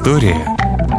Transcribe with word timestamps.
История 0.00 0.46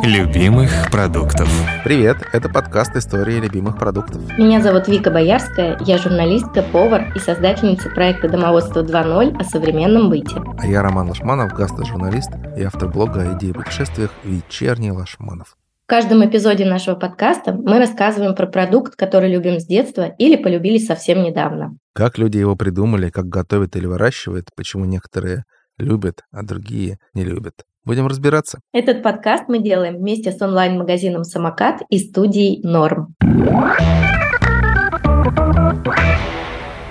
любимых 0.04 0.92
продуктов. 0.92 1.50
Привет, 1.84 2.18
это 2.34 2.50
подкаст 2.50 2.96
«История 2.96 3.40
любимых 3.40 3.80
продуктов». 3.80 4.22
Меня 4.38 4.62
зовут 4.62 4.88
Вика 4.88 5.10
Боярская, 5.10 5.76
я 5.82 5.98
журналистка, 5.98 6.62
повар 6.62 7.12
и 7.16 7.18
создательница 7.18 7.90
проекта 7.90 8.30
«Домоводство 8.30 8.84
2.0» 8.84 9.40
о 9.40 9.44
современном 9.44 10.12
быте. 10.12 10.36
А 10.60 10.68
я 10.68 10.84
Роман 10.84 11.10
Лашманов, 11.10 11.52
гастрожурналист 11.52 12.30
и 12.56 12.62
автор 12.62 12.90
блога 12.90 13.24
о 13.24 13.36
идее 13.36 13.56
путешествиях 13.56 14.12
«Вечерний 14.24 14.92
Лашманов». 14.92 15.58
В 15.86 15.90
каждом 15.90 16.24
эпизоде 16.24 16.66
нашего 16.66 16.94
подкаста 16.94 17.54
мы 17.54 17.80
рассказываем 17.80 18.36
про 18.36 18.46
продукт, 18.46 18.96
который 18.96 19.34
любим 19.34 19.60
с 19.60 19.66
детства 19.66 20.14
или 20.20 20.36
полюбили 20.36 20.78
совсем 20.78 21.24
недавно. 21.24 21.76
Как 21.96 22.20
люди 22.20 22.38
его 22.38 22.56
придумали, 22.56 23.10
как 23.10 23.26
готовят 23.26 23.76
или 23.76 23.88
выращивают, 23.88 24.50
почему 24.56 24.86
некоторые 24.86 25.46
любят, 25.80 26.22
а 26.32 26.44
другие 26.44 27.00
не 27.16 27.24
любят. 27.24 27.64
Будем 27.84 28.06
разбираться. 28.06 28.60
Этот 28.74 29.02
подкаст 29.02 29.46
мы 29.48 29.58
делаем 29.58 29.98
вместе 29.98 30.32
с 30.32 30.40
онлайн-магазином 30.40 31.24
«Самокат» 31.24 31.82
и 31.90 31.98
студией 31.98 32.62
«Норм». 32.62 33.16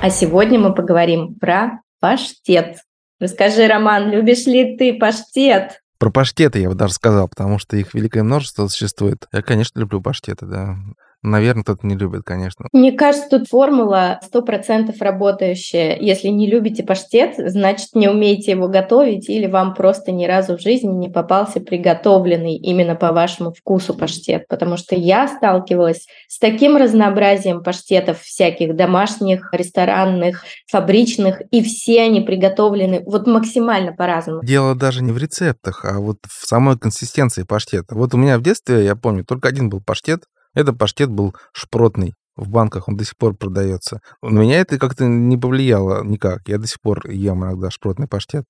А 0.03 0.11
сегодня 0.11 0.59
мы 0.59 0.75
поговорим 0.75 1.37
про 1.37 1.83
паштет. 2.01 2.79
Расскажи, 3.21 3.69
Роман, 3.69 4.11
любишь 4.11 4.47
ли 4.47 4.77
ты 4.77 4.99
паштет? 4.99 5.81
Про 5.99 6.11
паштеты 6.11 6.59
я 6.59 6.69
бы 6.69 6.75
даже 6.75 6.95
сказал, 6.95 7.29
потому 7.29 7.61
что 7.61 7.77
их 7.77 7.95
великое 7.95 8.25
множество 8.25 8.67
существует. 8.67 9.29
Я, 9.33 9.43
конечно, 9.43 9.79
люблю 9.79 10.01
паштеты, 10.01 10.47
да. 10.47 10.77
Наверное, 11.23 11.63
кто-то 11.63 11.87
не 11.87 11.97
любит, 11.97 12.23
конечно. 12.25 12.67
Мне 12.73 12.93
кажется, 12.93 13.29
тут 13.29 13.49
формула 13.49 14.21
100% 14.33 14.95
работающая. 15.01 15.97
Если 16.01 16.29
не 16.29 16.51
любите 16.51 16.83
паштет, 16.83 17.35
значит, 17.37 17.91
не 17.95 18.09
умеете 18.09 18.53
его 18.53 18.69
готовить 18.69 19.29
или 19.29 19.47
вам 19.47 19.75
просто 19.75 20.13
ни 20.13 20.25
разу 20.25 20.57
в 20.57 20.63
жизни 20.63 20.89
не 20.89 21.11
попался 21.11 21.61
приготовленный 21.61 22.57
именно 22.57 22.95
по 22.95 23.13
вашему 23.13 23.53
вкусу 23.53 23.93
паштет. 23.95 24.49
Потому 24.49 24.79
что 24.79 24.95
я 24.95 25.29
сталкивалась 25.29 26.07
с 26.27 26.39
таким 26.39 26.77
разнообразием 26.77 27.63
паштетов 27.63 28.21
всяких 28.23 28.75
домашних, 28.75 29.51
ресторанных, 29.53 30.45
фабричных, 30.71 31.43
и 31.51 31.63
все 31.63 32.03
они 32.03 32.23
приготовлены 32.23 33.03
вот 33.05 33.27
максимально 33.27 33.93
по-разному. 33.93 34.43
Дело 34.43 34.75
даже 34.75 35.03
не 35.03 35.13
в 35.13 35.19
рецептах, 35.19 35.85
а 35.85 35.99
вот 35.99 36.19
в 36.27 36.47
самой 36.47 36.79
консистенции 36.79 37.43
паштета. 37.43 37.95
Вот 37.95 38.15
у 38.15 38.17
меня 38.17 38.39
в 38.39 38.43
детстве, 38.43 38.85
я 38.85 38.97
помню, 38.97 39.25
только 39.25 39.49
один 39.49 39.69
был 39.69 39.83
паштет, 39.83 40.25
этот 40.55 40.79
паштет 40.79 41.11
был 41.11 41.35
шпротный. 41.53 42.15
В 42.37 42.49
банках 42.49 42.89
он 42.89 42.97
до 42.97 43.05
сих 43.05 43.17
пор 43.17 43.37
продается. 43.37 44.01
На 44.23 44.41
меня 44.41 44.61
это 44.61 44.79
как-то 44.79 45.05
не 45.05 45.37
повлияло 45.37 46.03
никак. 46.05 46.41
Я 46.47 46.59
до 46.59 46.67
сих 46.67 46.81
пор 46.81 47.09
ем 47.11 47.45
иногда 47.45 47.71
шпротный 47.71 48.09
паштет. 48.09 48.45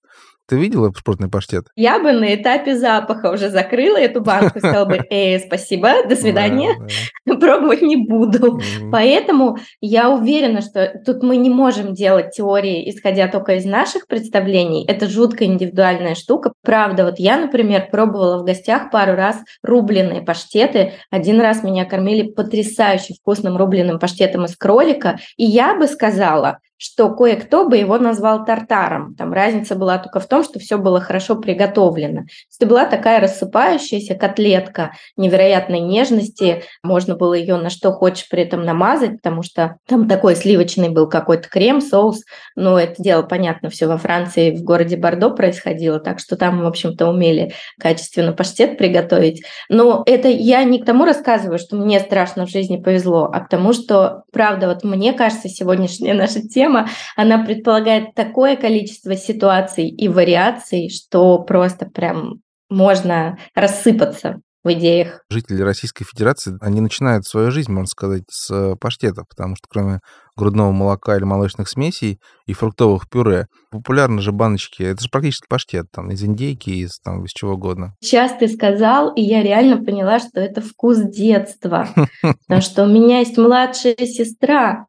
Ты 0.49 0.57
видела 0.57 0.93
шпротный 0.97 1.29
паштет? 1.29 1.67
Я 1.77 2.01
бы 2.01 2.11
на 2.11 2.35
этапе 2.35 2.77
запаха 2.77 3.31
уже 3.31 3.51
закрыла 3.51 3.99
эту 3.99 4.21
банку, 4.21 4.59
сказала 4.59 4.85
бы, 4.85 4.97
э, 5.11 5.39
спасибо, 5.39 6.09
до 6.09 6.17
свидания, 6.17 6.75
да, 6.77 7.35
да. 7.35 7.37
пробовать 7.41 7.83
не 7.83 7.97
буду. 7.97 8.59
Mm-hmm. 8.59 8.91
Поэтому 8.91 9.59
я 9.81 10.11
уверена, 10.11 10.61
что 10.61 10.93
тут 11.07 11.23
мы 11.23 11.37
не 11.37 11.51
можем 11.51 11.95
делать 11.95 12.33
теории, 12.33 12.91
исходя 12.91 13.29
только 13.29 13.55
из 13.55 13.65
наших 13.65 14.09
представлений. 14.09 14.85
Это 14.89 15.09
жутко 15.09 15.45
индивидуальная 15.45 16.17
штука. 16.17 16.53
Правда, 16.65 17.05
вот 17.05 17.21
я, 17.21 17.39
например, 17.39 17.89
пробовала 17.91 18.43
в 18.43 18.45
гостях 18.45 18.91
пару 18.91 19.15
раз 19.15 19.37
рубленые 19.63 20.23
паштеты. 20.23 20.95
Один 21.11 21.41
раз 21.41 21.63
меня 21.63 21.85
кормили 21.85 22.29
потрясающе 22.29 23.15
вкусным 23.15 23.57
рубленым 23.57 23.70
паштетом 23.99 24.45
из 24.45 24.57
кролика, 24.57 25.19
и 25.37 25.45
я 25.45 25.75
бы 25.75 25.87
сказала, 25.87 26.59
что 26.81 27.11
кое-кто 27.15 27.69
бы 27.69 27.77
его 27.77 27.99
назвал 27.99 28.47
тартаром. 28.47 29.15
Там 29.15 29.35
разница 29.35 29.75
была 29.75 29.99
только 29.99 30.19
в 30.19 30.27
том, 30.27 30.43
что 30.43 30.59
все 30.59 30.79
было 30.79 30.99
хорошо 30.99 31.37
приготовлено. 31.37 32.23
Это 32.59 32.67
была 32.67 32.87
такая 32.87 33.21
рассыпающаяся 33.21 34.15
котлетка 34.15 34.93
невероятной 35.19 35.81
нежности. 35.81 36.65
Можно 36.83 37.17
было 37.17 37.35
ее 37.35 37.57
на 37.57 37.69
что 37.69 37.93
хочешь 37.93 38.27
при 38.31 38.45
этом 38.45 38.65
намазать, 38.65 39.17
потому 39.17 39.43
что 39.43 39.77
там 39.87 40.09
такой 40.09 40.35
сливочный 40.35 40.89
был 40.89 41.07
какой-то 41.07 41.51
крем, 41.51 41.83
соус. 41.83 42.23
Но 42.57 42.81
это 42.81 43.03
дело, 43.03 43.25
понятно, 43.25 43.69
все 43.69 43.87
во 43.87 43.99
Франции, 43.99 44.57
в 44.57 44.63
городе 44.63 44.97
Бордо 44.97 45.29
происходило, 45.29 46.01
так 46.01 46.19
что 46.19 46.37
там, 46.37 46.63
в 46.63 46.67
общем-то, 46.67 47.07
умели 47.09 47.53
качественно 47.79 48.33
паштет 48.33 48.79
приготовить. 48.79 49.43
Но 49.69 50.03
это 50.07 50.29
я 50.29 50.65
не 50.65 50.79
к 50.79 50.87
тому 50.87 51.05
рассказываю, 51.05 51.59
что 51.59 51.77
мне 51.77 52.01
страшно 52.01 52.47
в 52.47 52.51
жизни 52.51 52.79
повезло, 52.79 53.31
а 53.31 53.41
к 53.41 53.51
тому, 53.51 53.75
что, 53.75 54.23
правда, 54.33 54.69
вот 54.69 54.83
мне 54.83 55.13
кажется, 55.13 55.51
сегодняшняя 55.51 56.15
наша 56.15 56.41
тема 56.41 56.70
тема, 56.71 56.89
она 57.17 57.45
предполагает 57.45 58.15
такое 58.15 58.57
количество 58.57 59.17
ситуаций 59.17 59.89
и 59.89 60.09
вариаций, 60.09 60.89
что 60.89 61.39
просто 61.43 61.87
прям 61.87 62.41
можно 62.69 63.39
рассыпаться 63.55 64.41
в 64.63 64.73
идеях. 64.75 65.23
Жители 65.31 65.63
Российской 65.63 66.05
Федерации, 66.05 66.57
они 66.61 66.81
начинают 66.83 67.25
свою 67.25 67.51
жизнь, 67.51 67.73
можно 67.73 67.87
сказать, 67.87 68.25
с 68.31 68.77
паштетов, 68.77 69.25
потому 69.29 69.57
что 69.57 69.67
кроме 69.71 70.01
грудного 70.37 70.71
молока 70.71 71.17
или 71.17 71.25
молочных 71.25 71.69
смесей 71.69 72.19
и 72.47 72.53
фруктовых 72.53 73.09
пюре, 73.09 73.47
популярны 73.71 74.21
же 74.21 74.33
баночки, 74.33 74.83
это 74.83 75.03
же 75.03 75.09
практически 75.11 75.47
паштет, 75.49 75.87
там, 75.93 76.11
из 76.11 76.23
индейки, 76.23 76.71
из, 76.71 76.99
там, 77.01 77.25
из 77.25 77.31
чего 77.31 77.53
угодно. 77.53 77.95
Сейчас 78.01 78.33
ты 78.39 78.49
сказал, 78.49 79.15
и 79.15 79.23
я 79.23 79.43
реально 79.43 79.83
поняла, 79.83 80.19
что 80.19 80.41
это 80.41 80.61
вкус 80.61 80.99
детства, 80.99 81.89
потому 82.23 82.61
что 82.61 82.85
у 82.85 82.87
меня 82.87 83.21
есть 83.21 83.39
младшая 83.39 83.97
сестра, 83.97 84.87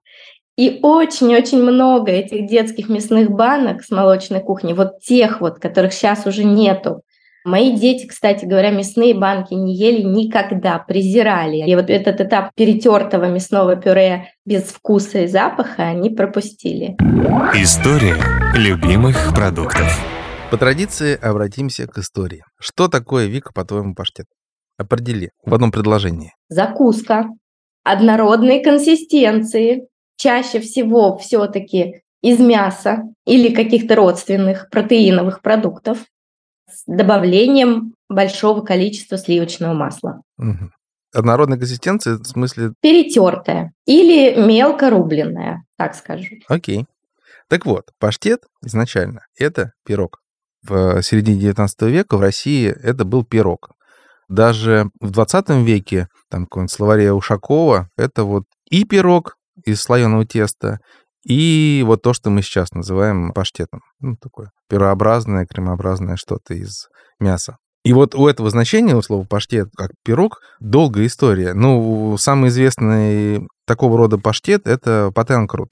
и 0.62 0.80
очень-очень 0.84 1.60
много 1.60 2.12
этих 2.12 2.46
детских 2.46 2.88
мясных 2.88 3.32
банок 3.32 3.84
с 3.84 3.90
молочной 3.90 4.42
кухни, 4.42 4.74
вот 4.74 5.00
тех 5.00 5.42
вот, 5.42 5.58
которых 5.58 5.92
сейчас 5.92 6.28
уже 6.28 6.44
нету. 6.44 7.02
Мои 7.44 7.76
дети, 7.76 8.06
кстати 8.06 8.46
говоря, 8.46 8.70
мясные 8.70 9.16
банки 9.16 9.56
не 9.56 9.76
ели 9.76 10.04
никогда, 10.04 10.78
презирали. 10.78 11.68
И 11.68 11.76
вот 11.76 11.90
этот 11.90 12.22
этап 12.22 12.54
перетертого 12.54 13.26
мясного 13.26 13.76
пюре 13.76 14.34
без 14.46 14.66
вкуса 14.66 15.22
и 15.22 15.28
запаха 15.28 15.82
они 15.82 16.12
пропустили. 16.12 16.96
История 17.56 18.18
любимых 18.56 19.34
продуктов. 19.34 20.00
По 20.52 20.58
традиции 20.58 21.18
обратимся 21.20 21.88
к 21.88 21.98
истории. 21.98 22.44
Что 22.60 22.88
такое, 22.88 23.26
Вика, 23.26 23.52
по-твоему, 23.52 23.96
паштет? 23.96 24.28
Определи 24.78 25.32
в 25.44 25.56
одном 25.56 25.72
предложении. 25.72 26.36
Закуска 26.50 27.26
однородной 27.84 28.62
консистенции, 28.62 29.88
чаще 30.22 30.60
всего 30.60 31.18
все-таки 31.18 32.04
из 32.22 32.40
мяса 32.40 33.04
или 33.26 33.54
каких-то 33.54 33.96
родственных 33.96 34.70
протеиновых 34.70 35.42
продуктов 35.42 35.98
с 36.70 36.84
добавлением 36.86 37.96
большого 38.08 38.62
количества 38.62 39.18
сливочного 39.18 39.74
масла. 39.74 40.22
Угу. 40.38 40.70
Однородной 41.14 41.58
консистенции, 41.58 42.12
в 42.12 42.26
смысле? 42.26 42.74
Перетертая 42.82 43.74
или 43.88 44.40
мелко 44.40 44.92
рубленная, 44.92 45.64
так 45.76 45.96
скажу. 45.96 46.36
Окей. 46.48 46.86
Так 47.48 47.66
вот, 47.66 47.90
паштет 48.00 48.44
изначально– 48.64 49.26
это 49.38 49.74
пирог. 49.86 50.22
В 50.62 51.02
середине 51.02 51.42
19 51.42 51.82
века 51.84 52.16
в 52.16 52.22
России 52.22 52.70
это 52.70 53.04
был 53.04 53.26
пирог. 53.26 53.72
Даже 54.30 54.92
в 55.02 55.10
20 55.10 55.50
веке, 55.66 56.08
там, 56.30 56.46
какой-нибудь 56.46 56.72
словаре 56.72 57.12
Ушакова, 57.12 57.90
это 57.98 58.24
вот 58.24 58.44
и 58.70 58.86
пирог, 58.86 59.36
из 59.66 59.82
слоеного 59.82 60.26
теста, 60.26 60.80
и 61.24 61.84
вот 61.86 62.02
то, 62.02 62.14
что 62.14 62.30
мы 62.30 62.42
сейчас 62.42 62.72
называем 62.72 63.32
паштетом. 63.32 63.82
Ну, 64.00 64.16
такое 64.20 64.52
пирообразное, 64.70 65.46
кремообразное 65.46 66.16
что-то 66.16 66.54
из 66.54 66.88
мяса. 67.20 67.58
И 67.84 67.94
вот 67.94 68.14
у 68.14 68.28
этого 68.28 68.50
значения, 68.50 68.96
у 68.96 69.02
слова 69.02 69.26
паштет, 69.26 69.70
как 69.76 69.92
пирог, 70.04 70.40
долгая 70.60 71.08
история. 71.08 71.54
Ну, 71.54 72.16
самый 72.18 72.50
известный 72.50 73.48
такого 73.66 73.98
рода 73.98 74.18
паштет— 74.18 74.62
это 74.68 75.12
патенкрут. 75.14 75.72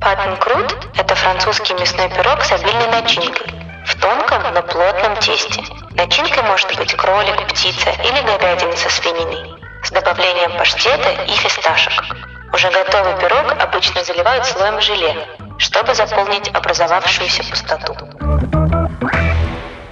Патенкрут– 0.00 0.76
это 0.94 1.14
французский 1.14 1.74
мясной 1.74 2.08
пирог 2.08 2.40
с 2.40 2.52
обильной 2.52 2.90
начинкой, 2.90 3.52
в 3.84 4.00
тонком, 4.00 4.42
но 4.54 4.62
плотном 4.62 5.16
тесте. 5.20 5.62
Начинкой 5.92 6.42
может 6.44 6.74
быть 6.76 6.94
кролик, 6.94 7.48
птица 7.48 7.90
или 8.02 8.22
говядина 8.24 8.76
со 8.76 8.88
свининой 8.88 9.56
с 9.86 9.90
добавлением 9.90 10.58
паштета 10.58 11.10
и 11.24 11.30
фисташек. 11.30 12.15
Уже 12.52 12.70
готовый 12.70 13.18
пирог 13.20 13.52
обычно 13.60 14.04
заливают 14.04 14.44
слоем 14.46 14.80
желе, 14.80 15.26
чтобы 15.58 15.94
заполнить 15.94 16.48
образовавшуюся 16.48 17.42
пустоту. 17.50 17.94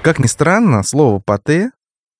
Как 0.02 0.18
ни 0.18 0.26
странно, 0.26 0.82
слово 0.82 1.20
«пате» 1.20 1.70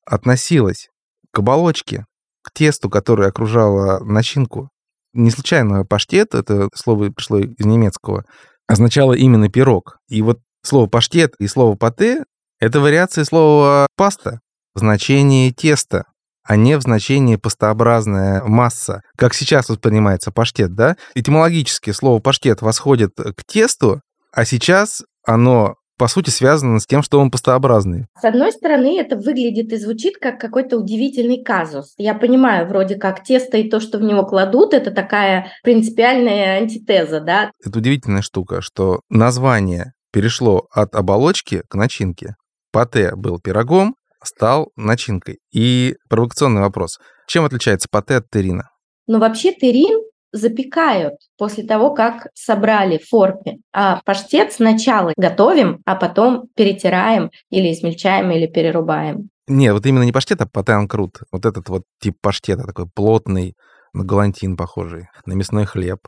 относилось 0.07 0.91
к 1.33 1.39
оболочке, 1.39 2.07
к 2.43 2.53
тесту, 2.53 2.91
которое 2.91 3.29
окружало 3.29 4.03
начинку. 4.05 4.71
Не 5.13 5.31
случайно 5.31 5.85
паштет, 5.85 6.35
это 6.35 6.69
слово 6.75 7.11
пришло 7.11 7.39
из 7.39 7.65
немецкого, 7.65 8.25
означало 8.67 9.13
именно 9.15 9.49
пирог. 9.49 9.99
И 10.09 10.23
вот 10.23 10.41
слово 10.63 10.87
паштет 10.87 11.35
и 11.39 11.47
слово 11.47 11.77
пате— 11.77 12.25
это 12.61 12.81
вариации 12.81 13.23
слова 13.23 13.87
паста, 13.97 14.41
значение 14.75 15.53
теста 15.53 16.05
а 16.45 16.57
не 16.57 16.77
в 16.77 16.83
значении 16.83 17.37
пастообразная 17.37 18.43
масса, 18.45 19.03
как 19.17 19.35
сейчас 19.35 19.69
воспринимается 19.69 20.31
паштет, 20.31 20.75
да? 20.75 20.97
Этимологически 21.15 21.91
слово 21.91 22.21
паштет 22.21 22.63
восходит 22.63 23.13
к 23.17 23.45
тесту, 23.45 24.01
а 24.33 24.45
сейчас 24.45 25.03
оно 25.27 25.77
по 25.97 26.09
сути, 26.09 26.31
связано 26.31 26.81
с 26.81 26.87
тем, 26.87 27.03
что 27.03 27.21
он 27.21 27.31
пастообразный. 27.31 28.07
С 28.21 28.25
одной 28.25 28.51
стороны, 28.53 28.99
это 28.99 29.17
выглядит 29.17 29.73
и 29.73 29.77
звучит 29.77 30.17
как 30.21 30.41
какой-то 30.41 30.79
удивительный 30.79 31.43
казус. 31.43 31.95
Я 31.97 32.15
понимаю, 32.15 32.67
вроде 32.67 32.97
как 32.97 33.23
тесто 33.23 33.59
и 33.59 33.71
то, 33.71 33.81
что 33.81 33.99
в 33.99 34.03
него 34.03 34.27
кладут, 34.27 34.75
это 34.75 34.91
такая 34.91 35.53
принципиальная 35.63 36.59
антитеза, 36.59 37.21
да? 37.21 37.53
Это 37.65 37.79
удивительная 37.79 38.23
штука, 38.23 38.61
что 38.61 39.03
название 39.09 39.93
перешло 40.13 40.67
от 40.73 40.95
оболочки 40.95 41.63
к 41.69 41.75
начинке. 41.75 42.35
Пате 42.73 43.15
был 43.15 43.39
пирогом, 43.39 43.95
стал 44.27 44.71
начинкой. 44.77 45.39
И 45.53 45.95
провокационный 46.09 46.61
вопрос. 46.61 46.99
Чем 47.27 47.45
отличается 47.45 47.89
пате 47.91 48.17
от 48.17 48.31
терина? 48.31 48.71
Ну, 49.07 49.19
вообще 49.19 49.53
терин 49.53 50.03
запекают 50.33 51.15
после 51.39 51.65
того, 51.65 51.95
как 51.95 52.27
собрали 52.35 52.99
в 52.99 53.09
форме. 53.09 53.59
А 53.73 54.01
паштет 54.05 54.53
сначала 54.53 55.13
готовим, 55.17 55.81
а 55.87 55.95
потом 55.95 56.49
перетираем 56.57 57.31
или 57.51 57.73
измельчаем, 57.73 58.31
или 58.33 58.47
перерубаем. 58.47 59.29
Не, 59.47 59.73
вот 59.73 59.87
именно 59.87 60.03
не 60.03 60.13
паштет, 60.13 60.41
а 60.41 60.47
патен 60.47 60.89
крут. 60.89 61.21
Вот 61.31 61.47
этот 61.47 61.69
вот 61.69 61.83
тип 62.01 62.17
паштета, 62.21 62.65
такой 62.65 62.87
плотный, 62.93 63.55
на 63.93 64.05
галантин 64.05 64.57
похожий, 64.57 65.07
на 65.25 65.35
мясной 65.35 65.67
хлеб. 65.67 66.01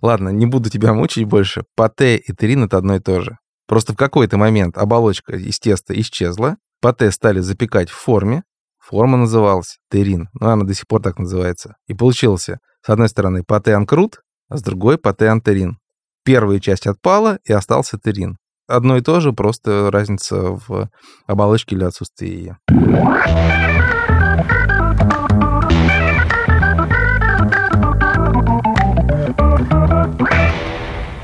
Ладно, 0.00 0.30
не 0.30 0.46
буду 0.46 0.70
тебя 0.70 0.94
мучить 0.94 1.24
больше. 1.24 1.64
Пате 1.74 2.16
и 2.16 2.32
терин— 2.34 2.64
это 2.64 2.78
одно 2.78 2.96
и 2.96 3.00
то 3.00 3.20
же. 3.20 3.36
Просто 3.66 3.92
в 3.92 3.96
какой-то 3.96 4.36
момент 4.38 4.78
оболочка 4.78 5.36
из 5.36 5.58
теста 5.58 5.98
исчезла, 6.00 6.56
пате 6.80 7.10
стали 7.10 7.40
запекать 7.40 7.90
в 7.90 7.94
форме, 7.94 8.42
форма 8.78 9.16
называлась 9.16 9.78
терин, 9.90 10.28
но 10.38 10.50
она 10.50 10.64
до 10.64 10.74
сих 10.74 10.86
пор 10.86 11.02
так 11.02 11.18
называется. 11.18 11.76
И 11.86 11.94
получился 11.94 12.58
с 12.82 12.88
одной 12.88 13.08
стороны 13.08 13.42
пате 13.44 13.74
анкрут, 13.74 14.20
а 14.48 14.56
с 14.56 14.62
другой 14.62 14.98
пате 14.98 15.28
антерин. 15.28 15.78
Первая 16.24 16.60
часть 16.60 16.86
отпала, 16.86 17.38
и 17.44 17.52
остался 17.52 17.98
терин. 17.98 18.36
Одно 18.68 18.96
и 18.96 19.00
то 19.00 19.20
же, 19.20 19.32
просто 19.32 19.90
разница 19.92 20.58
в 20.66 20.90
оболочке 21.26 21.76
или 21.76 21.84
отсутствии 21.84 22.28
ее. 22.28 22.58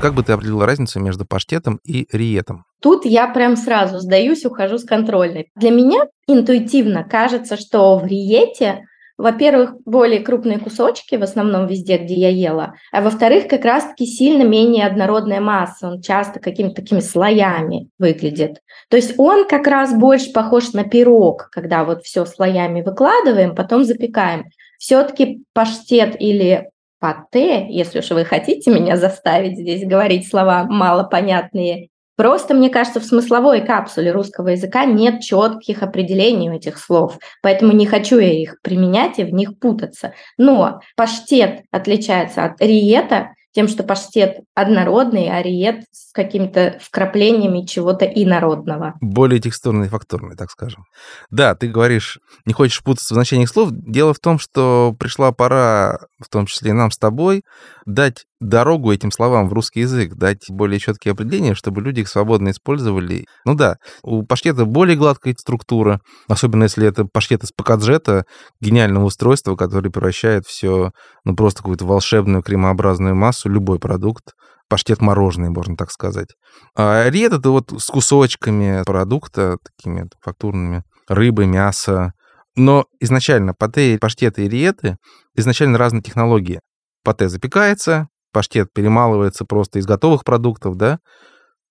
Как 0.03 0.15
бы 0.15 0.21
ты 0.21 0.33
определила 0.33 0.65
разницу 0.65 0.99
между 0.99 1.25
паштетом 1.25 1.79
и 1.85 2.09
риетом? 2.11 2.65
Тут 2.81 3.05
я 3.05 3.25
прям 3.29 3.55
сразу 3.55 3.99
сдаюсь, 3.99 4.43
ухожу 4.43 4.77
с 4.77 4.83
контрольной. 4.83 5.49
Для 5.55 5.71
меня 5.71 6.07
интуитивно 6.27 7.05
кажется, 7.05 7.55
что 7.55 7.97
в 7.97 8.05
риете 8.05 8.81
во-первых, 9.17 9.75
более 9.85 10.19
крупные 10.19 10.59
кусочки, 10.59 11.15
в 11.15 11.23
основном 11.23 11.67
везде, 11.67 11.97
где 11.97 12.15
я 12.15 12.29
ела, 12.29 12.73
а 12.91 13.01
во-вторых, 13.01 13.47
как 13.47 13.63
раз-таки 13.63 14.05
сильно 14.05 14.41
менее 14.41 14.87
однородная 14.87 15.39
масса, 15.39 15.87
он 15.87 16.01
часто 16.01 16.41
какими-то 16.41 16.81
такими 16.81 16.99
слоями 16.99 17.89
выглядит. 17.99 18.57
То 18.89 18.97
есть 18.97 19.13
он 19.17 19.47
как 19.47 19.67
раз 19.67 19.93
больше 19.93 20.33
похож 20.33 20.73
на 20.73 20.83
пирог, 20.83 21.47
когда 21.51 21.85
вот 21.85 22.01
все 22.03 22.25
слоями 22.25 22.81
выкладываем, 22.81 23.55
потом 23.55 23.85
запекаем. 23.85 24.45
Все-таки 24.79 25.43
паштет 25.53 26.19
или 26.19 26.71
пате, 27.03 27.67
если 27.67 27.99
уж 27.99 28.09
вы 28.11 28.23
хотите 28.23 28.71
меня 28.71 28.95
заставить 28.95 29.57
здесь 29.57 29.85
говорить 29.85 30.27
слова 30.27 30.63
малопонятные, 30.63 31.89
Просто, 32.15 32.53
мне 32.53 32.69
кажется, 32.69 32.99
в 32.99 33.05
смысловой 33.05 33.61
капсуле 33.61 34.11
русского 34.11 34.49
языка 34.49 34.85
нет 34.85 35.21
четких 35.21 35.81
определений 35.81 36.51
у 36.51 36.53
этих 36.53 36.77
слов, 36.77 37.17
поэтому 37.41 37.73
не 37.73 37.87
хочу 37.87 38.19
я 38.19 38.31
их 38.31 38.57
применять 38.61 39.17
и 39.17 39.23
в 39.23 39.33
них 39.33 39.57
путаться. 39.59 40.13
Но 40.37 40.79
паштет 40.95 41.61
отличается 41.71 42.45
от 42.45 42.61
риета 42.61 43.29
тем, 43.53 43.67
что 43.67 43.83
паштет 43.83 44.39
однородный, 44.55 45.29
а 45.29 45.41
риет 45.41 45.85
с 45.91 46.11
какими-то 46.11 46.79
вкраплениями 46.81 47.65
чего-то 47.65 48.05
инородного. 48.05 48.95
Более 48.99 49.39
текстурный 49.39 49.87
и 49.87 49.89
фактурный, 49.89 50.35
так 50.35 50.51
скажем. 50.51 50.85
Да, 51.29 51.55
ты 51.55 51.67
говоришь, 51.67 52.19
не 52.45 52.53
хочешь 52.53 52.83
путаться 52.83 53.13
в 53.13 53.15
значениях 53.15 53.49
слов. 53.49 53.69
Дело 53.71 54.13
в 54.13 54.19
том, 54.19 54.39
что 54.39 54.95
пришла 54.99 55.31
пора, 55.31 55.99
в 56.19 56.29
том 56.29 56.47
числе 56.47 56.71
и 56.71 56.73
нам 56.73 56.91
с 56.91 56.97
тобой, 56.97 57.43
дать 57.85 58.25
дорогу 58.47 58.91
этим 58.91 59.11
словам 59.11 59.47
в 59.47 59.53
русский 59.53 59.81
язык, 59.81 60.15
дать 60.15 60.49
более 60.49 60.79
четкие 60.79 61.13
определения, 61.13 61.55
чтобы 61.55 61.81
люди 61.81 62.01
их 62.01 62.09
свободно 62.09 62.49
использовали. 62.49 63.25
Ну 63.45 63.55
да, 63.55 63.77
у 64.03 64.23
паштета 64.23 64.65
более 64.65 64.97
гладкая 64.97 65.35
структура, 65.37 65.99
особенно 66.27 66.63
если 66.63 66.87
это 66.87 67.05
паштет 67.05 67.43
из 67.43 67.51
пакаджета, 67.51 68.25
гениального 68.61 69.05
устройства, 69.05 69.55
которое 69.55 69.89
превращает 69.89 70.45
все, 70.45 70.91
ну 71.23 71.35
просто 71.35 71.59
какую-то 71.59 71.85
волшебную 71.85 72.43
кремообразную 72.43 73.15
массу, 73.15 73.49
любой 73.49 73.79
продукт, 73.79 74.33
паштет 74.69 75.01
мороженый, 75.01 75.49
можно 75.49 75.75
так 75.75 75.91
сказать. 75.91 76.29
А 76.75 77.09
ред 77.09 77.33
это 77.33 77.49
вот 77.49 77.71
с 77.77 77.87
кусочками 77.87 78.83
продукта, 78.85 79.57
такими 79.63 80.07
фактурными, 80.21 80.83
рыбы, 81.07 81.45
мясо. 81.45 82.13
Но 82.55 82.85
изначально 82.99 83.53
пате, 83.53 83.97
паштеты 83.99 84.45
и 84.45 84.49
риеты 84.49 84.97
изначально 85.35 85.77
разные 85.77 86.01
технологии. 86.01 86.59
Пате 87.03 87.27
запекается, 87.29 88.07
паштет 88.33 88.67
перемалывается 88.73 89.45
просто 89.45 89.79
из 89.79 89.85
готовых 89.85 90.25
продуктов, 90.25 90.75
да. 90.75 90.99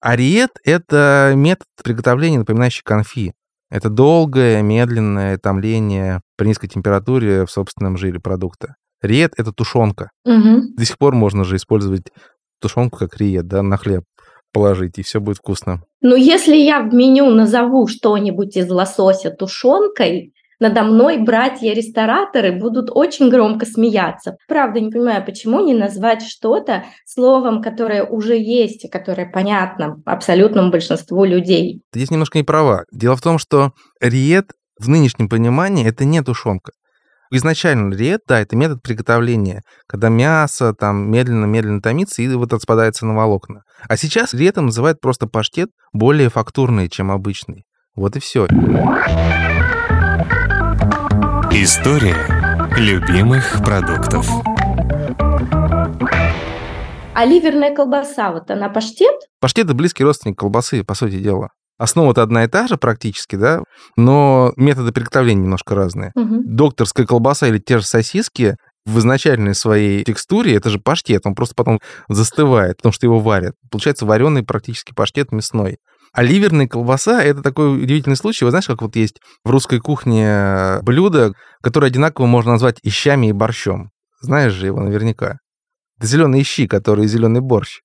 А 0.01 0.17
риет— 0.17 0.53
это 0.65 1.33
метод 1.37 1.67
приготовления, 1.85 2.39
напоминающий 2.39 2.83
конфи. 2.83 3.35
Это 3.71 3.89
долгое, 3.89 4.63
медленное 4.63 5.39
томление 5.39 6.21
при 6.37 6.49
низкой 6.49 6.69
температуре 6.69 7.45
в 7.45 7.51
собственном 7.51 7.97
жире 7.97 8.21
продукта. 8.21 8.77
Риет— 9.03 9.33
это 9.37 9.53
тушенка. 9.53 10.11
Угу. 10.25 10.75
До 10.77 10.85
сих 10.85 10.99
пор 10.99 11.15
можно 11.15 11.45
же 11.45 11.57
использовать 11.57 12.05
тушенку 12.61 12.99
как 12.99 13.17
риет, 13.19 13.47
да, 13.47 13.63
на 13.63 13.77
хлеб 13.77 14.05
положить, 14.53 14.99
и 14.99 15.03
все 15.03 15.21
будет 15.21 15.39
вкусно. 15.39 15.83
Ну, 16.01 16.15
если 16.15 16.57
я 16.57 16.83
в 16.83 16.93
меню 16.93 17.31
назову 17.31 17.87
что-нибудь 17.87 18.57
из 18.57 18.71
лосося 18.71 19.31
тушенкой, 19.31 20.35
надо 20.63 20.85
мной 20.85 21.19
братья-рестораторы 21.19 22.53
будут 22.53 22.89
очень 22.91 23.29
громко 23.29 23.67
смеяться. 23.67 24.37
Правда, 24.47 24.81
не 24.81 24.91
понимаю, 24.91 25.25
почему 25.25 25.61
не 25.61 25.75
назвать 25.75 26.23
что-то 26.23 26.85
словом, 27.05 27.61
которое 27.61 28.05
уже 28.05 28.39
есть 28.39 28.85
и 28.85 28.89
которое 28.89 29.29
понятно 29.29 30.01
абсолютному 30.07 30.71
большинству 30.71 31.25
людей. 31.25 31.83
Ты 31.91 31.99
здесь 31.99 32.13
немножко 32.13 32.39
не 32.39 32.45
права. 32.45 32.85
Дело 32.93 33.17
в 33.17 33.23
том, 33.23 33.39
что 33.39 33.73
риет 34.01 34.53
в 34.79 34.89
нынешнем 34.89 35.29
понимании 35.29 35.87
это 35.87 36.05
не 36.05 36.23
тушенка. 36.23 36.71
Изначально 37.33 37.93
риет, 37.95 38.21
да, 38.29 38.39
это 38.39 38.55
метод 38.55 38.83
приготовления, 38.83 39.63
когда 39.89 40.11
мясо 40.11 40.75
там 40.79 41.11
медленно-медленно 41.11 41.81
томится 41.81 42.23
и 42.23 42.29
вот 42.29 42.53
отспадается 42.53 43.05
на 43.05 43.17
волокна. 43.17 43.63
А 43.89 43.97
сейчас 43.97 44.33
риетом 44.33 44.67
называют 44.67 45.01
просто 45.01 45.27
паштет 45.27 45.71
более 45.93 46.29
фактурный, 46.29 46.89
чем 46.89 47.11
обычный. 47.11 47.65
Вот 47.97 48.15
и 48.15 48.21
все. 48.21 48.47
История 51.55 52.17
любимых 52.79 53.59
продуктов. 53.63 54.27
А 57.15 57.25
ливерная 57.27 57.75
колбаса, 57.75 58.33
вот 58.33 58.51
она 58.51 58.71
паштет? 58.71 59.15
Паштет– 59.39 59.65
это 59.67 59.75
близкий 59.75 60.03
родственник 60.03 60.39
колбасы, 60.39 60.83
по 60.83 60.95
сути 60.95 61.19
дела. 61.19 61.51
Основа-то 61.79 62.23
одна 62.23 62.45
и 62.45 62.49
та 62.49 62.69
же 62.69 62.79
практически, 62.79 63.37
да, 63.37 63.63
но 63.97 64.55
методы 64.57 64.93
приготовления 64.93 65.43
немножко 65.43 65.75
разные. 65.75 66.13
Угу. 66.15 66.43
Докторская 66.47 67.05
колбаса 67.05 67.49
или 67.49 67.59
те 67.59 67.79
же 67.79 67.85
сосиски 67.85 68.57
в 68.87 68.99
изначальной 68.99 69.55
своей 69.55 70.05
текстуре 70.05 70.57
это 70.57 70.71
же 70.71 70.79
паштет, 70.79 71.27
он 71.27 71.35
просто 71.35 71.55
потом 71.55 71.81
застывает, 72.09 72.79
потому 72.79 72.95
что 72.95 73.07
его 73.07 73.21
варят. 73.21 73.55
Получается 73.71 74.07
вареный 74.07 74.43
практически 74.43 74.95
паштет 74.95 75.33
мясной. 75.33 75.77
А 76.13 76.23
ливерная 76.23 76.69
колбаса— 76.69 77.23
это 77.25 77.43
такой 77.43 77.83
удивительный 77.83 78.17
случай. 78.17 78.45
Вы 78.45 78.51
знаешь, 78.51 78.67
как 78.67 78.83
вот 78.83 78.97
есть 78.97 79.21
в 79.45 79.51
русской 79.51 79.81
кухне 79.81 80.79
блюдо, 80.83 81.33
которое 81.63 81.87
одинаково 81.87 82.27
можно 82.27 82.53
назвать 82.53 82.79
и 82.83 82.91
щами, 82.91 83.29
и 83.29 83.33
борщом. 83.33 83.91
Знаешь 84.21 84.53
же 84.53 84.67
его 84.67 84.81
наверняка. 84.81 85.39
Это 85.99 86.07
зеленые 86.07 86.45
щи, 86.45 86.67
которые 86.67 87.09
зеленый 87.09 87.41
борщ. 87.41 87.81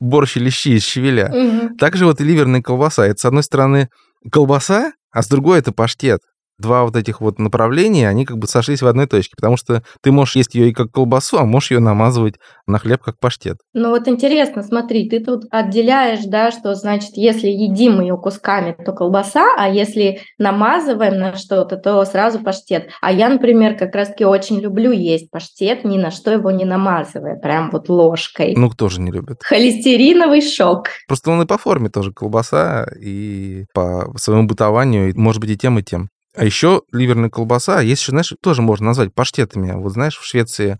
Борщ 0.00 0.36
или 0.36 0.50
щи 0.50 0.76
из 0.76 0.84
щавеля. 0.84 1.30
Угу. 1.32 1.76
Также 1.76 2.04
вот 2.04 2.20
и 2.20 2.24
ливерная 2.24 2.62
колбаса. 2.62 3.06
Это, 3.06 3.20
с 3.20 3.24
одной 3.24 3.42
стороны, 3.42 3.88
колбаса, 4.30 4.92
а 5.10 5.22
с 5.22 5.28
другой 5.28 5.60
это 5.60 5.72
паштет 5.72 6.20
два 6.58 6.84
вот 6.84 6.96
этих 6.96 7.20
вот 7.20 7.38
направления, 7.38 8.08
они 8.08 8.24
как 8.24 8.38
бы 8.38 8.46
сошлись 8.46 8.82
в 8.82 8.86
одной 8.86 9.06
точке, 9.06 9.34
потому 9.36 9.56
что 9.56 9.82
ты 10.02 10.12
можешь 10.12 10.36
есть 10.36 10.54
ее 10.54 10.70
и 10.70 10.72
как 10.72 10.90
колбасу, 10.90 11.38
а 11.38 11.44
можешь 11.44 11.70
ее 11.70 11.80
намазывать 11.80 12.34
на 12.66 12.78
хлеб 12.78 13.02
как 13.02 13.18
паштет. 13.18 13.58
Ну 13.72 13.90
вот 13.90 14.08
интересно, 14.08 14.62
смотри, 14.62 15.08
ты 15.08 15.20
тут 15.20 15.44
отделяешь, 15.50 16.24
да, 16.24 16.50
что 16.50 16.74
значит, 16.74 17.12
если 17.14 17.48
едим 17.48 18.00
ее 18.00 18.16
кусками, 18.16 18.76
то 18.84 18.92
колбаса, 18.92 19.48
а 19.56 19.68
если 19.68 20.20
намазываем 20.38 21.18
на 21.18 21.36
что-то, 21.36 21.76
то 21.76 22.04
сразу 22.04 22.40
паштет. 22.40 22.88
А 23.00 23.12
я, 23.12 23.28
например, 23.28 23.76
как 23.76 23.94
раз-таки 23.94 24.24
очень 24.24 24.60
люблю 24.60 24.92
есть 24.92 25.30
паштет, 25.30 25.84
ни 25.84 25.98
на 25.98 26.10
что 26.10 26.32
его 26.32 26.50
не 26.50 26.64
намазывая, 26.64 27.36
прям 27.36 27.70
вот 27.70 27.88
ложкой. 27.88 28.54
Ну, 28.56 28.70
кто 28.70 28.88
же 28.88 29.00
не 29.00 29.10
любит? 29.10 29.38
Холестериновый 29.42 30.42
шок. 30.42 30.88
Просто 31.06 31.30
он 31.30 31.42
и 31.42 31.46
по 31.46 31.58
форме 31.58 31.88
тоже 31.88 32.12
колбаса, 32.12 32.86
и 33.00 33.64
по 33.72 34.12
своему 34.16 34.46
бытованию, 34.46 35.10
и, 35.10 35.12
может 35.14 35.40
быть, 35.40 35.50
и 35.50 35.56
тем, 35.56 35.78
и 35.78 35.82
тем. 35.82 36.08
А 36.36 36.44
еще 36.44 36.82
ливерная 36.92 37.30
колбаса, 37.30 37.80
есть 37.80 38.02
еще, 38.02 38.12
знаешь, 38.12 38.34
тоже 38.42 38.62
можно 38.62 38.86
назвать 38.86 39.14
паштетами. 39.14 39.72
Вот 39.72 39.92
знаешь, 39.92 40.16
в 40.16 40.24
Швеции 40.24 40.78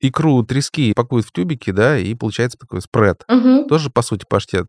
икру 0.00 0.42
трески 0.44 0.92
пакуют 0.94 1.26
в 1.26 1.32
тюбики, 1.32 1.70
да, 1.70 1.98
и 1.98 2.14
получается 2.14 2.58
такой 2.58 2.80
спред. 2.80 3.24
Угу. 3.28 3.66
Тоже, 3.66 3.90
по 3.90 4.02
сути, 4.02 4.24
паштет. 4.28 4.66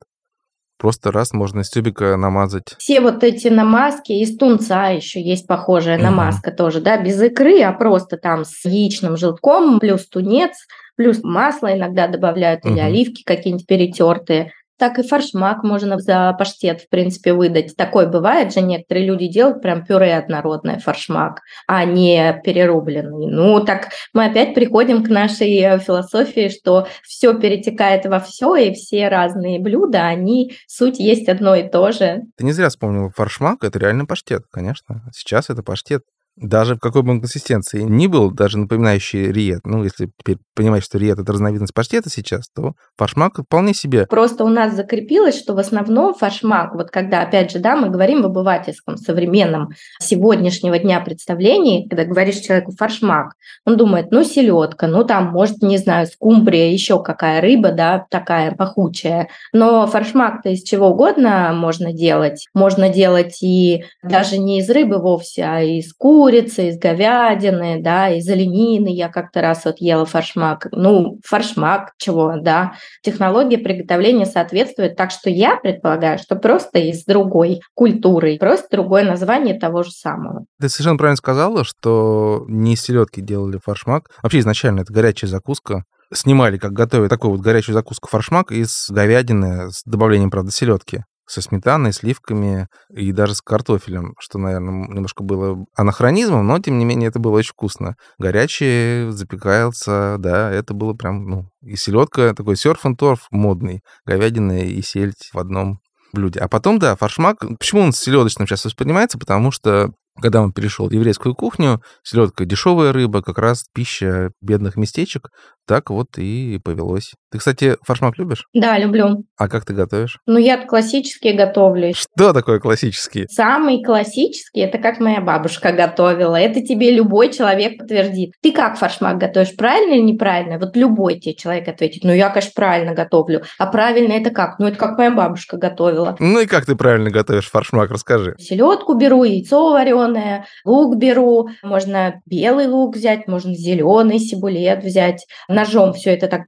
Просто 0.77 1.11
раз 1.11 1.31
можно 1.31 1.61
из 1.61 1.69
тюбика 1.69 2.17
намазать. 2.17 2.75
Все 2.79 2.99
вот 2.99 3.23
эти 3.23 3.47
намазки, 3.47 4.11
из 4.11 4.37
тунца 4.37 4.89
еще 4.89 5.21
есть 5.21 5.47
похожая 5.47 5.97
намазка 5.97 6.49
угу. 6.49 6.57
тоже, 6.57 6.81
да, 6.81 7.01
без 7.01 7.21
икры, 7.21 7.61
а 7.61 7.71
просто 7.71 8.17
там 8.17 8.43
с 8.43 8.65
яичным 8.65 9.15
желтком, 9.15 9.79
плюс 9.79 10.05
тунец, 10.07 10.51
плюс 10.97 11.23
масло 11.23 11.73
иногда 11.73 12.07
добавляют, 12.07 12.65
угу. 12.65 12.73
или 12.73 12.79
оливки 12.79 13.23
какие-нибудь 13.23 13.67
перетертые 13.67 14.51
так 14.77 14.99
и 14.99 15.03
фаршмак 15.03 15.63
можно 15.63 15.99
за 15.99 16.33
паштет, 16.37 16.81
в 16.81 16.89
принципе, 16.89 17.33
выдать. 17.33 17.75
Такое 17.75 18.07
бывает 18.07 18.53
же, 18.53 18.61
некоторые 18.61 19.05
люди 19.05 19.27
делают 19.27 19.61
прям 19.61 19.85
пюре 19.85 20.15
однородное 20.15 20.79
фаршмак, 20.79 21.41
а 21.67 21.85
не 21.85 22.41
перерубленный. 22.43 23.27
Ну, 23.27 23.63
так 23.63 23.89
мы 24.13 24.25
опять 24.25 24.53
приходим 24.53 25.03
к 25.03 25.09
нашей 25.09 25.55
э, 25.59 25.79
философии, 25.79 26.49
что 26.49 26.87
все 27.03 27.33
перетекает 27.33 28.05
во 28.05 28.19
все, 28.19 28.55
и 28.55 28.73
все 28.73 29.07
разные 29.07 29.59
блюда, 29.59 30.05
они, 30.05 30.53
суть 30.67 30.99
есть 30.99 31.29
одно 31.29 31.55
и 31.55 31.67
то 31.67 31.91
же. 31.91 32.21
Ты 32.37 32.45
не 32.45 32.51
зря 32.51 32.69
вспомнил 32.69 33.09
фаршмак, 33.15 33.63
это 33.63 33.79
реально 33.79 34.05
паштет, 34.05 34.43
конечно. 34.51 35.03
Сейчас 35.13 35.49
это 35.49 35.63
паштет 35.63 36.03
даже 36.35 36.75
в 36.75 36.79
какой 36.79 37.03
бы 37.03 37.11
он 37.11 37.21
консистенции 37.21 37.81
ни 37.81 38.07
был, 38.07 38.31
даже 38.31 38.57
напоминающий 38.57 39.31
риет, 39.31 39.61
ну, 39.65 39.83
если 39.83 40.11
теперь 40.17 40.37
понимать, 40.53 40.83
что 40.83 40.97
риет— 40.97 41.19
это 41.19 41.31
разновидность 41.31 41.73
паштета 41.73 42.09
сейчас, 42.09 42.49
то 42.49 42.73
фаршмак 42.97 43.39
вполне 43.39 43.73
себе. 43.73 44.05
Просто 44.05 44.43
у 44.43 44.49
нас 44.49 44.75
закрепилось, 44.75 45.37
что 45.37 45.53
в 45.53 45.59
основном 45.59 46.13
фаршмак, 46.13 46.75
вот 46.75 46.91
когда, 46.91 47.21
опять 47.21 47.51
же, 47.51 47.59
да, 47.59 47.75
мы 47.75 47.89
говорим 47.89 48.21
в 48.21 48.25
обывательском, 48.25 48.97
современном 48.97 49.69
сегодняшнего 49.99 50.77
дня 50.77 50.99
представлений, 50.99 51.87
когда 51.89 52.05
говоришь 52.05 52.37
человеку 52.37 52.71
фаршмак, 52.71 53.35
он 53.65 53.77
думает, 53.77 54.11
ну, 54.11 54.23
селедка, 54.23 54.87
ну, 54.87 55.03
там, 55.03 55.27
может, 55.27 55.61
не 55.61 55.77
знаю, 55.77 56.07
скумбрия, 56.07 56.69
еще 56.69 57.01
какая 57.01 57.41
рыба, 57.41 57.71
да, 57.71 58.05
такая 58.09 58.51
пахучая. 58.51 59.29
Но 59.53 59.87
фаршмак-то 59.87 60.49
из 60.49 60.63
чего 60.63 60.89
угодно 60.89 61.53
можно 61.53 61.93
делать. 61.93 62.47
Можно 62.53 62.89
делать 62.89 63.41
и 63.41 63.85
даже 64.03 64.37
не 64.37 64.59
из 64.59 64.69
рыбы 64.69 64.97
вовсе, 64.97 65.43
а 65.43 65.61
из 65.61 65.93
курицы, 65.93 66.24
курицы, 66.25 66.69
из 66.69 66.79
говядины, 66.79 67.81
да, 67.83 68.09
из 68.09 68.27
оленины. 68.27 68.87
Я 68.87 69.09
как-то 69.09 69.41
раз 69.41 69.65
вот 69.65 69.75
ела 69.77 70.05
фаршмак. 70.05 70.67
Ну, 70.71 71.19
фаршмак 71.23 71.91
чего, 71.97 72.33
да. 72.41 72.73
Технология 73.03 73.59
приготовления 73.59 74.25
соответствует. 74.25 74.95
Так 74.95 75.11
что 75.11 75.29
я 75.29 75.57
предполагаю, 75.57 76.17
что 76.17 76.35
просто 76.35 76.79
из 76.79 77.05
другой 77.05 77.61
культуры, 77.75 78.37
просто 78.39 78.69
другое 78.71 79.03
название 79.03 79.59
того 79.59 79.83
же 79.83 79.91
самого. 79.91 80.45
Ты 80.59 80.67
совершенно 80.67 80.97
правильно 80.97 81.17
сказала, 81.17 81.63
что 81.63 82.43
не 82.47 82.73
из 82.73 82.81
селедки 82.81 83.21
делали 83.21 83.59
фаршмак. 83.63 84.09
Вообще 84.23 84.39
изначально 84.39 84.81
это 84.81 84.91
горячая 84.91 85.29
закуска 85.29 85.83
снимали, 86.11 86.57
как 86.57 86.71
готовят 86.71 87.11
такую 87.11 87.33
вот 87.33 87.41
горячую 87.41 87.75
закуску 87.75 88.09
фаршмак 88.09 88.51
из 88.51 88.87
говядины 88.89 89.71
с 89.71 89.83
добавлением, 89.85 90.31
правда, 90.31 90.51
селедки 90.51 91.03
со 91.27 91.41
сметаной, 91.41 91.93
сливками 91.93 92.67
и 92.89 93.11
даже 93.11 93.35
с 93.35 93.41
картофелем, 93.41 94.15
что, 94.19 94.37
наверное, 94.37 94.87
немножко 94.87 95.23
было 95.23 95.65
анахронизмом, 95.75 96.45
но, 96.45 96.59
тем 96.59 96.77
не 96.77 96.85
менее, 96.85 97.09
это 97.09 97.19
было 97.19 97.37
очень 97.37 97.53
вкусно. 97.53 97.95
Горячее, 98.17 99.11
запекается, 99.11 100.17
да, 100.19 100.51
это 100.51 100.73
было 100.73 100.93
прям, 100.93 101.27
ну, 101.27 101.49
и 101.61 101.75
селедка, 101.75 102.33
такой 102.33 102.55
серф 102.55 102.83
торф 102.97 103.27
модный, 103.31 103.81
говядина 104.05 104.63
и 104.63 104.81
сельдь 104.81 105.29
в 105.33 105.39
одном 105.39 105.79
блюде. 106.13 106.39
А 106.39 106.47
потом, 106.47 106.79
да, 106.79 106.95
фаршмак, 106.95 107.45
почему 107.59 107.81
он 107.81 107.93
с 107.93 107.99
селедочным 107.99 108.47
сейчас 108.47 108.65
воспринимается? 108.65 109.17
Потому 109.17 109.51
что 109.51 109.91
когда 110.21 110.41
он 110.41 110.53
перешел 110.53 110.87
в 110.87 110.93
еврейскую 110.93 111.35
кухню, 111.35 111.81
селедка 112.03 112.45
дешевая 112.45 112.93
рыба, 112.93 113.21
как 113.21 113.37
раз 113.37 113.65
пища 113.73 114.31
бедных 114.41 114.77
местечек, 114.77 115.29
так 115.67 115.89
вот 115.89 116.17
и 116.17 116.59
повелось. 116.63 117.13
Ты, 117.35 117.39
кстати, 117.39 117.75
фаршмак 117.81 118.17
любишь? 118.17 118.47
Да, 118.53 118.77
люблю. 118.77 119.25
А 119.37 119.49
как 119.49 119.65
ты 119.65 119.73
готовишь? 119.73 120.19
Ну, 120.25 120.37
я 120.37 120.55
классический 120.55 121.33
готовлю. 121.33 121.93
Что 121.93 122.31
такое 122.31 122.61
классический? 122.61 123.27
Самый 123.29 123.83
классический– 123.83 124.59
это 124.61 124.77
как 124.77 125.01
моя 125.01 125.19
бабушка 125.19 125.73
готовила. 125.73 126.37
Это 126.37 126.61
тебе 126.61 126.91
любой 126.91 127.33
человек 127.33 127.77
подтвердит. 127.77 128.35
Ты 128.41 128.53
как 128.53 128.77
фаршмак 128.77 129.17
готовишь, 129.17 129.53
правильно 129.57 129.95
или 129.95 130.01
неправильно? 130.13 130.57
Вот 130.59 130.77
любой 130.77 131.19
тебе 131.19 131.35
человек 131.35 131.67
ответит, 131.67 132.05
ну, 132.05 132.13
я, 132.13 132.29
конечно, 132.29 132.53
правильно 132.55 132.93
готовлю. 132.93 133.43
А 133.59 133.65
правильно 133.65 134.13
это 134.13 134.29
как? 134.29 134.57
Ну, 134.57 134.67
это 134.67 134.77
как 134.77 134.97
моя 134.97 135.11
бабушка 135.11 135.57
готовила. 135.57 136.15
Ну, 136.19 136.39
и 136.39 136.45
как 136.45 136.65
ты 136.65 136.77
правильно 136.77 137.09
готовишь 137.09 137.49
фаршмак, 137.49 137.91
расскажи. 137.91 138.35
Селедку 138.39 138.93
беру, 138.93 139.25
яйцо 139.25 139.71
вареное, 139.73 140.45
лук 140.63 140.95
беру. 140.95 141.49
Можно 141.63 142.21
белый 142.25 142.67
лук 142.67 142.95
взять, 142.95 143.27
можно 143.27 143.53
зеленый 143.53 144.19
сибулет 144.19 144.85
взять 144.85 145.27
ножом 145.49 145.91
все 145.91 146.11
это 146.11 146.27
так 146.29 146.43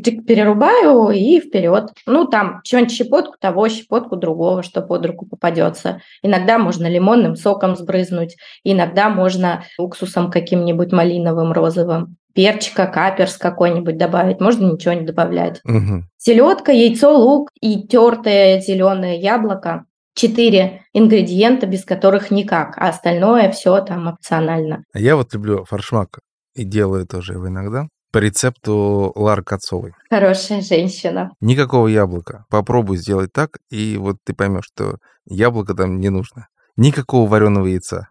перерубаю 0.00 1.10
и 1.10 1.40
вперед. 1.40 1.90
Ну, 2.06 2.26
там, 2.26 2.60
что-нибудь 2.64 2.92
щепотку 2.92 3.34
того, 3.38 3.68
щепотку 3.68 4.16
другого, 4.16 4.62
что 4.62 4.82
под 4.82 5.06
руку 5.06 5.26
попадется. 5.26 6.00
Иногда 6.22 6.58
можно 6.58 6.88
лимонным 6.88 7.36
соком 7.36 7.76
сбрызнуть, 7.76 8.36
иногда 8.62 9.08
можно 9.08 9.64
уксусом 9.78 10.30
каким-нибудь 10.30 10.92
малиновым, 10.92 11.52
розовым 11.52 12.16
перчика, 12.34 12.86
каперс 12.86 13.36
какой-нибудь 13.36 13.96
добавить, 13.96 14.40
можно 14.40 14.72
ничего 14.72 14.94
не 14.94 15.06
добавлять. 15.06 15.60
Угу. 15.64 16.04
Селедка, 16.16 16.72
яйцо, 16.72 17.16
лук 17.16 17.50
и 17.60 17.86
тертое 17.86 18.60
зеленое 18.60 19.18
яблоко. 19.18 19.84
Четыре 20.16 20.82
ингредиента, 20.92 21.66
без 21.66 21.84
которых 21.84 22.30
никак, 22.30 22.78
а 22.78 22.88
остальное 22.88 23.50
все 23.50 23.80
там 23.80 24.08
опционально. 24.08 24.84
Я 24.94 25.16
вот 25.16 25.34
люблю 25.34 25.64
фаршмак 25.64 26.20
и 26.54 26.64
делаю 26.64 27.06
тоже 27.06 27.32
его 27.32 27.48
иногда 27.48 27.88
по 28.14 28.18
рецепту 28.18 29.12
Лары 29.16 29.42
Кацовой. 29.42 29.92
Хорошая 30.08 30.60
женщина. 30.60 31.32
Никакого 31.40 31.88
яблока. 31.88 32.44
Попробуй 32.48 32.96
сделать 32.96 33.32
так, 33.32 33.58
и 33.70 33.96
вот 33.96 34.18
ты 34.22 34.34
поймешь, 34.34 34.66
что 34.66 34.98
яблоко 35.24 35.74
там 35.74 35.98
не 35.98 36.10
нужно. 36.10 36.46
Никакого 36.76 37.28
вареного 37.28 37.66
яйца. 37.66 38.10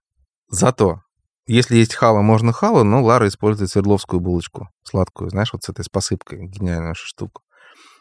Зато, 0.49 0.99
если 1.47 1.77
есть 1.77 1.95
хала, 1.95 2.21
можно 2.21 2.51
хала, 2.51 2.83
но 2.83 3.01
Лара 3.01 3.29
использует 3.29 3.69
свердловскую 3.69 4.19
булочку. 4.19 4.67
Сладкую, 4.83 5.29
знаешь, 5.29 5.53
вот 5.53 5.63
с 5.63 5.69
этой 5.69 5.85
с 5.85 5.89
посыпкой. 5.89 6.49
Гениальная 6.49 6.95
штука. 6.95 7.41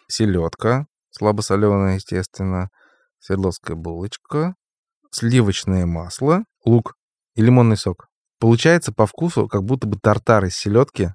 Селедка, 0.08 0.86
слабосоленая, 1.10 1.94
естественно. 1.94 2.70
Свердловская 3.20 3.76
булочка. 3.76 4.56
Сливочное 5.12 5.86
масло, 5.86 6.42
лук 6.64 6.96
и 7.36 7.42
лимонный 7.42 7.76
сок. 7.76 8.08
Получается 8.40 8.92
по 8.92 9.06
вкусу, 9.06 9.46
как 9.46 9.62
будто 9.62 9.86
бы 9.86 10.00
тартар 10.02 10.46
из 10.46 10.56
селедки 10.56 11.12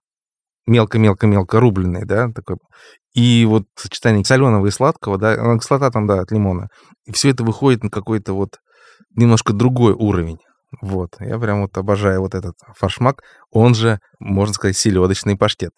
мелко-мелко-мелко 0.67 1.59
рубленый, 1.59 2.05
да, 2.05 2.29
такой. 2.33 2.57
И 3.13 3.45
вот 3.45 3.63
сочетание 3.75 4.23
соленого 4.23 4.67
и 4.67 4.71
сладкого, 4.71 5.17
да, 5.17 5.35
кислота 5.57 5.89
там, 5.89 6.05
да, 6.05 6.21
от 6.21 6.31
лимона. 6.31 6.67
И 7.05 7.11
все 7.11 7.29
это 7.29 7.43
выходит 7.43 7.83
на 7.83 7.89
какой-то 7.89 8.33
вот 8.33 8.59
немножко 9.15 9.53
другой 9.53 9.93
уровень. 9.93 10.37
Вот, 10.81 11.11
я 11.19 11.39
прям 11.39 11.61
вот 11.61 11.77
обожаю 11.77 12.19
вот 12.19 12.35
этот 12.35 12.55
фаршмак, 12.75 13.23
он 13.51 13.73
же, 13.73 13.99
можно 14.19 14.53
сказать, 14.53 14.77
селедочный 14.77 15.37
паштет. 15.37 15.71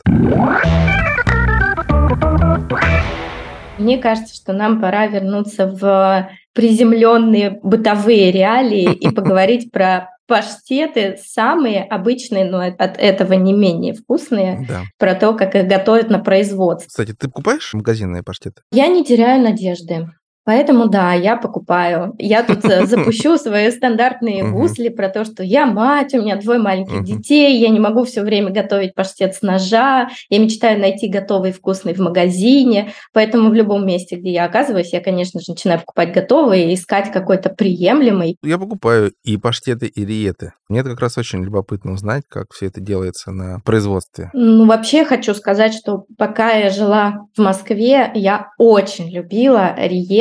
Мне 3.78 3.98
кажется, 4.00 4.36
что 4.36 4.52
нам 4.52 4.82
пора 4.82 5.08
вернуться 5.08 5.68
в 5.68 6.30
приземленные 6.54 7.60
бытовые 7.64 8.32
реалии 8.32 8.92
и 8.92 9.10
поговорить 9.16 9.72
про 9.72 10.10
паштеты 10.30 11.18
самые 11.22 11.84
обычные, 11.84 12.46
но 12.46 12.60
от 12.60 12.98
этого 12.98 13.34
не 13.34 13.52
менее 13.52 13.94
вкусные, 13.94 14.66
да. 14.70 14.84
про 14.98 15.16
то, 15.16 15.34
как 15.34 15.56
их 15.56 15.68
готовят 15.68 16.10
на 16.10 16.20
производстве. 16.20 16.88
Кстати, 16.88 17.14
ты 17.14 17.28
покупаешь 17.28 17.74
магазинные 17.74 18.24
паштеты? 18.24 18.62
Я 18.72 18.88
не 18.88 19.04
теряю 19.04 19.42
надежды. 19.42 20.08
Поэтому 20.46 20.88
да, 20.88 21.14
я 21.14 21.36
покупаю. 21.36 22.16
Я 22.18 22.44
тут 22.44 22.66
э, 22.66 22.86
запущу 22.88 23.38
свои 23.38 23.70
стандартные 23.72 24.50
гусли 24.50 24.90
про 24.90 25.10
то, 25.10 25.26
что 25.26 25.44
я 25.44 25.66
мать, 25.66 26.14
у 26.14 26.22
меня 26.22 26.38
двое 26.38 26.60
маленьких 26.60 27.04
детей, 27.04 27.60
я 27.60 27.70
не 27.70 27.80
могу 27.80 28.04
все 28.06 28.24
время 28.24 28.50
готовить 28.50 28.96
паштет 28.96 29.36
с 29.36 29.42
ножа, 29.42 30.10
я 30.30 30.40
мечтаю 30.40 30.80
найти 30.80 31.08
готовый 31.08 31.52
вкусный 31.52 31.94
в 31.94 32.00
магазине, 32.00 32.94
поэтому 33.14 33.50
в 33.50 33.54
любом 33.54 33.86
месте, 33.86 34.16
где 34.16 34.32
я 34.32 34.46
оказываюсь, 34.46 34.94
я, 34.94 35.02
конечно 35.02 35.40
же, 35.40 35.52
начинаю 35.52 35.80
покупать 35.80 36.14
готовые 36.14 36.72
и 36.72 36.76
искать 36.76 37.12
какой-то 37.12 37.50
приемлемый. 37.50 38.38
Я 38.44 38.58
покупаю 38.58 39.12
и 39.24 39.38
паштеты, 39.38 39.88
и 39.88 40.06
риеты. 40.06 40.54
Мне 40.70 40.82
это 40.82 40.92
как 40.92 41.02
раз 41.02 41.18
очень 41.18 41.44
любопытно 41.44 41.94
узнать, 41.94 42.24
как 42.30 42.54
все 42.54 42.68
это 42.68 42.80
делается 42.80 43.32
на 43.32 43.60
производстве. 43.66 44.30
Ну, 44.34 44.68
вообще 44.68 45.04
хочу 45.04 45.34
сказать, 45.34 45.74
что 45.74 46.06
пока 46.18 46.52
я 46.52 46.70
жила 46.70 47.26
в 47.36 47.42
Москве, 47.42 48.12
я 48.14 48.52
очень 48.58 49.10
любила 49.10 49.74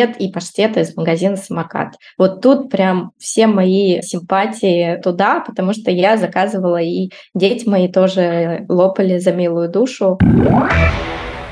риет 0.08 0.20
и 0.20 0.32
паштеты 0.32 0.80
из 0.80 0.96
магазина 0.96 1.36
«Самокат». 1.36 1.96
Вот 2.16 2.40
тут 2.40 2.70
прям 2.70 3.12
все 3.18 3.46
мои 3.46 4.00
симпатии 4.02 5.00
туда, 5.02 5.40
потому 5.40 5.72
что 5.72 5.90
я 5.90 6.16
заказывала, 6.16 6.80
и 6.80 7.10
дети 7.34 7.68
мои 7.68 7.88
тоже 7.88 8.64
лопали 8.68 9.18
за 9.18 9.32
милую 9.32 9.70
душу. 9.70 10.18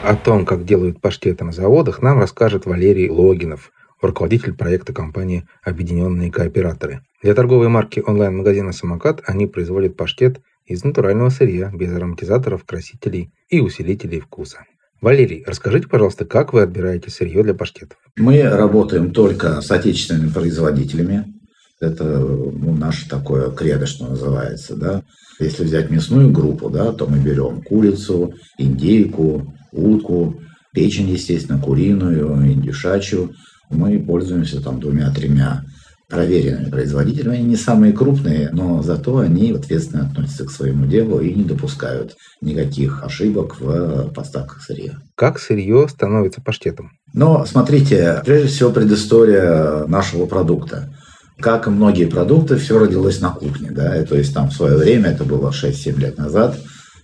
О 0.04 0.14
том, 0.14 0.44
как 0.44 0.64
делают 0.64 1.00
паштеты 1.00 1.44
на 1.44 1.52
заводах, 1.52 2.02
нам 2.02 2.20
расскажет 2.20 2.66
Валерий 2.66 3.10
Логинов, 3.10 3.72
руководитель 4.00 4.54
проекта 4.54 4.92
компании 4.92 5.44
«Объединенные 5.64 6.30
кооператоры». 6.30 7.00
Для 7.22 7.34
торговой 7.34 7.68
марки 7.68 8.02
онлайн-магазина 8.06 8.72
«Самокат» 8.72 9.22
они 9.26 9.46
производят 9.46 9.96
паштет 9.96 10.40
из 10.64 10.84
натурального 10.84 11.30
сырья, 11.30 11.70
без 11.72 11.92
ароматизаторов, 11.94 12.64
красителей 12.64 13.30
и 13.48 13.60
усилителей 13.60 14.20
вкуса. 14.20 14.64
Валерий, 15.00 15.44
расскажите, 15.46 15.88
пожалуйста, 15.88 16.24
как 16.24 16.52
вы 16.52 16.62
отбираете 16.62 17.10
сырье 17.10 17.42
для 17.42 17.54
паштетов? 17.54 17.98
Мы 18.16 18.42
работаем 18.42 19.12
только 19.12 19.60
с 19.60 19.70
отечественными 19.70 20.30
производителями. 20.30 21.34
Это 21.80 22.04
ну, 22.18 22.74
наше 22.74 23.08
такое 23.08 23.50
кредо, 23.50 23.86
что 23.86 24.06
называется. 24.06 24.74
Да? 24.74 25.02
Если 25.38 25.64
взять 25.64 25.90
мясную 25.90 26.30
группу, 26.30 26.70
да, 26.70 26.92
то 26.92 27.06
мы 27.06 27.18
берем 27.18 27.60
курицу, 27.62 28.34
индейку, 28.56 29.54
утку, 29.72 30.40
печень, 30.72 31.10
естественно, 31.10 31.60
куриную, 31.60 32.50
индюшачью. 32.50 33.34
Мы 33.68 33.98
пользуемся 33.98 34.62
там 34.62 34.80
двумя-тремя 34.80 35.64
проверенными 36.08 36.70
производителями. 36.70 37.36
Они 37.38 37.44
не 37.44 37.56
самые 37.56 37.92
крупные, 37.92 38.50
но 38.52 38.82
зато 38.82 39.18
они 39.18 39.50
ответственно 39.52 40.06
относятся 40.06 40.44
к 40.44 40.50
своему 40.50 40.86
делу 40.86 41.18
и 41.20 41.34
не 41.34 41.42
допускают 41.42 42.14
никаких 42.40 43.02
ошибок 43.02 43.60
в 43.60 44.12
поставках 44.14 44.62
сырья. 44.62 44.98
Как 45.16 45.40
сырье 45.40 45.88
становится 45.88 46.40
паштетом? 46.40 46.92
Но 47.12 47.44
смотрите, 47.44 48.22
прежде 48.24 48.48
всего 48.48 48.70
предыстория 48.70 49.86
нашего 49.86 50.26
продукта. 50.26 50.94
Как 51.40 51.66
и 51.66 51.70
многие 51.70 52.06
продукты, 52.06 52.56
все 52.56 52.78
родилось 52.78 53.20
на 53.20 53.30
кухне. 53.30 53.70
Да? 53.70 54.02
То 54.04 54.16
есть 54.16 54.32
там 54.32 54.48
в 54.48 54.54
свое 54.54 54.76
время, 54.76 55.10
это 55.10 55.24
было 55.24 55.50
6-7 55.50 55.98
лет 55.98 56.18
назад, 56.18 56.56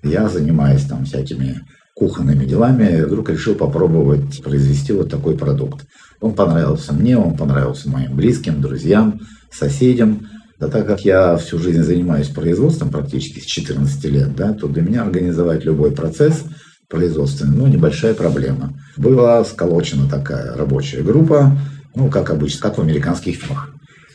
я 0.03 0.29
занимаюсь 0.29 0.85
там 0.85 1.05
всякими 1.05 1.61
кухонными 1.95 2.45
делами, 2.45 3.03
вдруг 3.03 3.31
решил 3.31 3.55
попробовать 3.55 4.43
произвести 4.43 4.93
вот 4.93 5.11
такой 5.11 5.37
продукт. 5.37 5.85
Он 6.21 6.35
понравился 6.35 6.93
мне, 6.93 7.19
он 7.19 7.37
понравился 7.37 7.91
моим 7.91 8.17
близким, 8.17 8.61
друзьям, 8.61 9.21
соседям. 9.51 10.29
Да 10.59 10.69
так 10.69 10.87
как 10.87 11.05
я 11.05 11.37
всю 11.37 11.59
жизнь 11.59 11.83
занимаюсь 11.83 12.29
производством 12.29 12.91
практически 12.91 13.41
с 13.41 13.45
14 13.45 14.05
лет, 14.05 14.37
да, 14.37 14.53
то 14.53 14.69
для 14.69 14.83
меня 14.83 15.03
организовать 15.03 15.65
любой 15.65 15.91
процесс 15.91 16.45
производственный, 16.89 17.57
ну, 17.57 17.67
небольшая 17.67 18.15
проблема. 18.15 18.79
Была 18.97 19.45
сколочена 19.45 20.09
такая 20.09 20.55
рабочая 20.55 21.03
группа, 21.03 21.57
ну, 21.95 22.11
как 22.11 22.31
обычно, 22.31 22.61
как 22.61 22.79
в 22.79 22.83
американских 22.83 23.37
фильмах. 23.37 23.75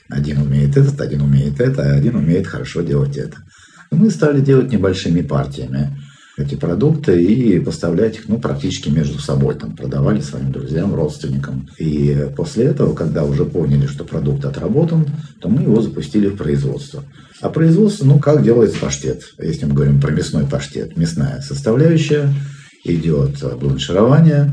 Один 0.10 0.38
умеет 0.38 0.78
этот, 0.78 1.02
один 1.02 1.22
умеет 1.22 1.60
это, 1.60 1.94
один 1.94 2.16
умеет 2.16 2.48
хорошо 2.48 2.82
делать 2.82 3.18
это. 3.18 3.38
Мы 3.92 4.10
стали 4.10 4.42
делать 4.42 4.72
небольшими 4.72 5.22
партиями 5.22 5.98
эти 6.38 6.56
продукты 6.56 7.22
и 7.22 7.60
поставлять 7.60 8.18
их 8.18 8.30
ну, 8.30 8.40
практически 8.40 8.90
между 8.90 9.20
собой. 9.20 9.56
Там, 9.56 9.76
продавали 9.76 10.22
своим 10.22 10.52
друзьям, 10.52 10.94
родственникам. 10.94 11.68
И 11.80 12.28
после 12.36 12.66
этого, 12.66 12.94
когда 12.94 13.24
уже 13.24 13.44
поняли, 13.46 13.88
что 13.88 14.04
продукт 14.04 14.46
отработан, 14.46 15.08
то 15.42 15.50
мы 15.50 15.64
его 15.64 15.82
запустили 15.82 16.28
в 16.28 16.38
производство. 16.38 17.04
А 17.42 17.50
производство, 17.50 18.06
ну, 18.06 18.20
как 18.20 18.44
делается 18.44 18.80
паштет? 18.80 19.24
Если 19.40 19.66
мы 19.66 19.74
говорим 19.74 20.00
про 20.00 20.12
мясной 20.12 20.46
паштет. 20.46 20.96
Мясная 20.96 21.42
составляющая, 21.42 22.32
идет 22.84 23.44
бланширование, 23.60 24.52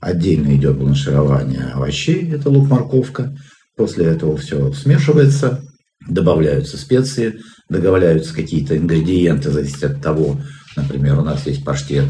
отдельно 0.00 0.54
идет 0.56 0.76
бланширование 0.76 1.72
овощей, 1.74 2.30
это 2.32 2.48
лук-морковка. 2.48 3.34
После 3.76 4.06
этого 4.06 4.36
все 4.36 4.72
смешивается, 4.72 5.62
добавляются 6.08 6.76
специи, 6.76 7.40
добавляются 7.68 8.34
какие-то 8.34 8.76
ингредиенты, 8.76 9.50
зависит 9.50 9.82
от 9.84 10.00
того, 10.00 10.40
Например, 10.76 11.18
у 11.18 11.22
нас 11.22 11.46
есть 11.46 11.64
паштет 11.64 12.06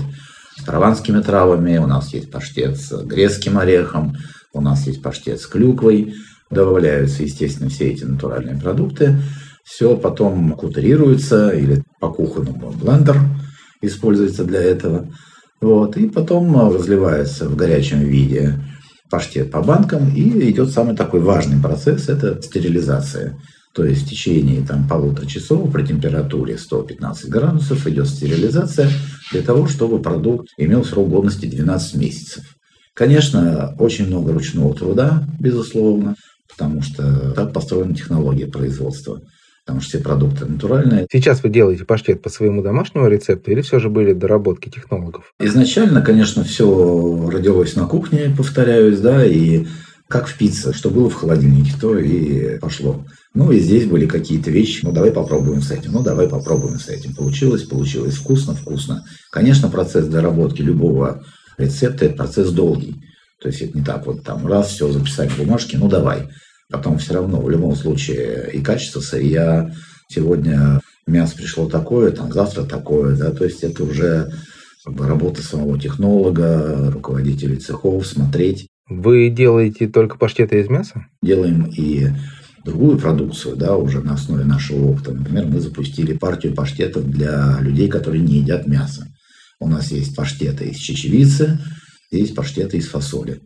с 0.57 0.63
прованскими 0.63 1.21
травами, 1.21 1.79
у 1.79 1.87
нас 1.87 2.13
есть 2.13 2.31
паштет 2.31 2.79
с 2.79 3.03
грецким 3.05 3.59
орехом, 3.59 4.17
у 4.53 4.61
нас 4.61 4.87
есть 4.87 5.03
паштет 5.03 5.41
с 5.41 5.47
клюквой. 5.47 6.15
Добавляются, 6.51 7.23
естественно, 7.23 7.69
все 7.69 7.91
эти 7.91 8.05
натуральные 8.05 8.61
продукты. 8.61 9.17
Все 9.65 9.97
потом 9.97 10.53
кутурируется 10.53 11.51
или 11.51 11.83
по-кухонному 11.99 12.71
блендер 12.73 13.17
используется 13.81 14.45
для 14.45 14.61
этого. 14.61 15.11
Вот. 15.61 15.97
И 15.97 16.09
потом 16.09 16.71
разливается 16.71 17.49
в 17.49 17.57
горячем 17.57 18.01
виде 18.01 18.61
паштет 19.11 19.51
по 19.51 19.63
банкам, 19.63 20.15
и 20.15 20.51
идет 20.51 20.71
самый 20.71 20.97
такой 20.97 21.21
важный 21.21 21.61
процесс– 21.63 22.09
это 22.09 22.41
стерилизация. 22.43 23.39
То 23.75 23.85
есть 23.85 24.07
в 24.07 24.09
течение 24.09 24.65
там, 24.65 24.87
полутора 24.87 25.27
часов 25.27 25.73
при 25.73 25.85
температуре 25.85 26.57
115 26.57 27.29
градусов 27.29 27.87
идет 27.89 28.09
стерилизация 28.09 28.89
для 29.33 29.43
того, 29.43 29.67
чтобы 29.67 30.01
продукт 30.01 30.49
имел 30.57 30.85
срок 30.85 31.09
годности 31.09 31.47
12 31.47 31.97
месяцев. 31.97 32.45
Конечно, 32.95 33.75
очень 33.79 34.07
много 34.07 34.33
ручного 34.33 34.75
труда, 34.75 35.27
безусловно, 35.41 36.15
потому 36.49 36.83
что 36.83 37.33
так 37.33 37.53
построена 37.53 37.97
технология 37.97 38.47
производства. 38.47 39.21
Потому 39.67 39.81
что 39.81 39.89
все 39.89 39.99
продукты 40.01 40.45
натуральные. 40.45 41.07
Сейчас 41.11 41.43
вы 41.43 41.49
делаете 41.49 41.87
паштет 41.87 42.23
по 42.23 42.29
своему 42.29 42.63
домашнему 42.63 43.09
рецепту 43.09 43.51
или 43.51 43.63
все 43.63 43.81
же 43.81 43.89
были 43.89 44.13
доработки 44.13 44.69
технологов? 44.69 45.33
Изначально, 45.41 46.03
конечно, 46.03 46.45
все 46.45 47.31
родилось 47.33 47.75
на 47.75 47.87
кухне, 47.87 48.33
повторяюсь, 48.37 49.01
да, 49.01 49.25
и 49.25 49.67
как 50.09 50.27
в 50.27 50.37
пицце, 50.37 50.73
что 50.73 50.91
было 50.91 51.09
в 51.09 51.15
холодильнике, 51.15 51.73
то 51.81 51.99
и 51.99 52.59
пошло. 52.59 53.05
Ну 53.35 53.51
и 53.51 53.59
здесь 53.59 53.87
были 53.87 54.07
какие-то 54.07 54.51
вещи, 54.51 54.85
ну 54.85 54.93
давай 54.93 55.11
попробуем 55.11 55.63
с 55.63 55.71
этим, 55.71 55.93
ну 55.93 56.03
давай 56.03 56.29
попробуем 56.29 56.79
с 56.79 56.89
этим. 56.89 57.15
Получилось, 57.15 57.63
получилось, 57.63 58.15
вкусно, 58.15 58.55
вкусно. 58.55 59.05
Конечно, 59.31 59.69
процесс 59.69 60.07
доработки 60.07 60.63
любого 60.63 61.25
рецепта– 61.59 62.05
это 62.07 62.17
процесс 62.17 62.51
долгий. 62.51 62.97
То 63.41 63.49
есть 63.49 63.61
это 63.61 63.77
не 63.77 63.85
так 63.85 64.07
вот 64.07 64.23
там 64.23 64.47
раз, 64.47 64.69
все, 64.69 64.91
записали 64.93 65.29
в 65.29 65.39
бумажке, 65.39 65.79
ну 65.79 65.89
давай. 65.89 66.29
Потом 66.71 66.99
все 66.99 67.15
равно 67.15 67.41
в 67.41 67.51
любом 67.51 67.75
случае 67.77 68.51
и 68.53 68.61
качество 68.61 69.01
сырья, 69.01 69.75
сегодня 70.09 70.81
мясо 71.07 71.37
пришло 71.37 71.69
такое, 71.69 72.11
там 72.11 72.33
завтра 72.33 72.65
такое, 72.65 73.17
да, 73.17 73.31
то 73.31 73.45
есть 73.45 73.63
это 73.63 73.85
уже 73.85 74.33
как 74.85 74.95
бы, 74.95 75.07
работа 75.07 75.43
самого 75.43 75.79
технолога, 75.79 76.91
руководителей 76.91 77.57
цехов, 77.57 78.07
смотреть. 78.07 78.69
Вы 78.89 79.31
делаете 79.31 79.89
только 79.89 80.19
паштеты 80.19 80.61
из 80.61 80.69
мяса? 80.69 81.07
Делаем 81.23 81.65
и 81.65 82.09
другую 82.65 82.99
продукцию, 82.99 83.57
да, 83.57 83.77
уже 83.77 84.01
на 84.01 84.15
основе 84.15 84.45
нашего 84.45 84.89
опыта. 84.89 85.13
Например, 85.13 85.47
мы 85.47 85.61
запустили 85.61 86.17
партию 86.17 86.55
паштетов 86.55 87.09
для 87.11 87.59
людей, 87.61 87.89
которые 87.89 88.23
не 88.23 88.39
едят 88.39 88.67
мясо. 88.67 89.07
У 89.59 89.69
нас 89.69 89.91
есть 89.91 90.15
паштеты 90.15 90.67
из 90.67 90.77
чечевицы, 90.77 91.59
есть 92.11 92.35
паштеты 92.35 92.77
из 92.77 92.89
фасоли. 92.89 93.41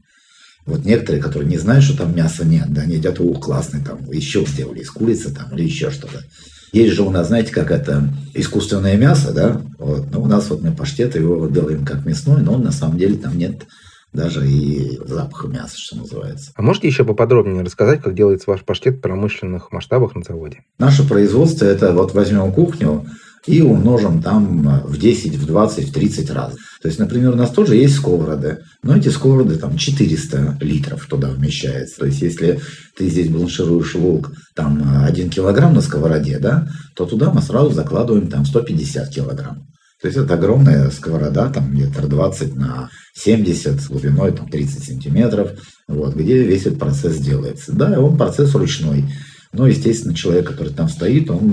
Вот 0.67 0.85
некоторые, 0.85 1.23
которые 1.23 1.49
не 1.49 1.57
знают, 1.57 1.85
что 1.85 1.97
там 1.97 2.15
мяса 2.15 2.45
нет, 2.45 2.67
да, 2.71 2.83
они 2.83 2.97
едят, 2.97 3.21
ух, 3.21 3.41
классный, 3.41 3.83
там, 3.83 4.11
еще 4.11 4.45
сделали 4.45 4.81
из 4.81 4.91
курицы 4.91 5.33
там, 5.33 5.55
или 5.55 5.65
еще 5.65 5.91
что-то. 5.91 6.25
Есть 6.73 6.95
же 6.95 7.03
у 7.03 7.11
нас, 7.11 7.29
знаете, 7.29 7.53
как 7.53 7.71
это 7.71 8.13
искусственное 8.35 8.97
мясо, 8.97 9.33
да, 9.33 9.63
вот, 9.79 10.11
но 10.11 10.21
у 10.21 10.27
нас 10.27 10.51
вот 10.51 10.63
мы 10.63 10.73
паштеты 10.73 11.21
его 11.21 11.47
делаем 11.47 11.87
как 11.87 12.05
мясной, 12.05 12.43
но 12.43 12.59
на 12.59 12.73
самом 12.73 12.99
деле 12.99 13.17
там 13.17 13.39
нет 13.39 13.67
даже 14.13 14.49
и 14.49 14.99
запаха 15.05 15.49
мяса, 15.49 15.77
что 15.77 15.99
называется. 15.99 16.53
А 16.55 16.63
можете 16.63 16.89
еще 16.89 17.05
поподробнее 17.05 17.63
рассказать, 17.63 18.03
как 18.03 18.15
делается 18.15 18.51
ваш 18.51 18.65
паштет 18.65 18.97
в 18.97 19.01
промышленных 19.01 19.71
масштабах 19.73 20.15
на 20.15 20.23
заводе? 20.23 20.63
Наше 20.79 21.07
производство– 21.07 21.65
это 21.67 21.93
вот 21.93 22.15
возьмем 22.15 22.53
кухню 22.53 23.07
и 23.47 23.63
умножим 23.63 24.23
там 24.23 24.83
в 24.85 24.99
10, 24.99 25.37
в 25.37 25.47
20, 25.47 25.89
в 25.89 25.93
30 25.93 26.31
раз. 26.31 26.55
То 26.83 26.89
есть, 26.89 26.99
например, 26.99 27.33
у 27.33 27.37
нас 27.37 27.51
тоже 27.51 27.77
есть 27.77 27.95
сковороды, 27.95 28.59
но 28.83 28.97
эти 28.97 29.09
сковороды 29.09 29.57
там 29.57 29.77
400 29.77 30.59
литров 30.61 31.07
туда 31.07 31.29
вмещается. 31.29 32.01
То 32.01 32.07
есть, 32.07 32.21
если 32.21 32.61
ты 32.97 33.09
здесь 33.09 33.29
бланшируешь 33.29 33.95
лук 33.95 34.33
там 34.55 35.05
1 35.05 35.31
килограмм 35.31 35.75
на 35.75 35.81
сковороде, 35.81 36.39
да, 36.39 36.69
то 36.95 37.07
туда 37.07 37.33
мы 37.33 37.41
сразу 37.41 37.71
закладываем 37.71 38.29
там 38.29 38.45
150 38.45 39.09
килограмм. 39.09 39.67
То 40.01 40.07
есть 40.07 40.17
это 40.17 40.35
огромная 40.35 40.91
сковорода, 40.91 41.51
там 41.51 41.75
метр 41.75 42.07
двадцать 42.07 42.55
на 42.55 42.89
70, 43.15 43.81
с 43.81 43.89
глубиной 43.89 44.33
там 44.33 44.49
30 44.49 44.85
сантиметров, 44.85 45.51
вот, 45.89 46.15
где 46.15 46.45
весь 46.45 46.67
этот 46.67 46.79
процесс 46.79 47.17
делается. 47.19 47.73
Да, 47.73 47.99
он 48.01 48.17
процесс 48.17 48.55
ручной. 48.55 49.05
Но, 49.53 49.67
естественно, 49.67 50.15
человек, 50.15 50.49
который 50.49 50.73
там 50.73 50.89
стоит, 50.89 51.31
он 51.31 51.53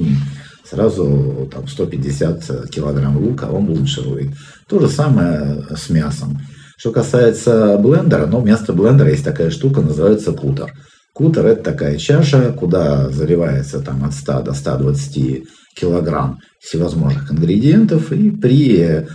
сразу 0.63 1.49
там 1.51 1.67
150 1.67 2.69
килограмм 2.69 3.17
лука 3.17 3.45
он 3.45 3.65
бланширует. 3.65 4.31
То 4.67 4.79
же 4.79 4.89
самое 4.89 5.65
с 5.75 5.89
мясом. 5.89 6.39
Что 6.77 6.91
касается 6.91 7.77
блендера, 7.77 8.27
ну, 8.27 8.41
вместо 8.41 8.73
блендера 8.73 9.09
есть 9.09 9.23
такая 9.23 9.49
штука, 9.49 9.81
называется 9.81 10.33
кутер. 10.33 10.71
Кутер– 11.13 11.45
это 11.47 11.63
такая 11.63 11.97
чаша, 11.97 12.51
куда 12.51 13.09
заливается 13.09 13.79
там 13.79 14.03
от 14.03 14.13
100 14.13 14.41
до 14.41 14.53
120 14.53 15.45
килограмм 15.75 16.39
всевозможных 16.59 17.31
ингредиентов, 17.31 18.11
и 18.11 18.31
при 18.31 19.05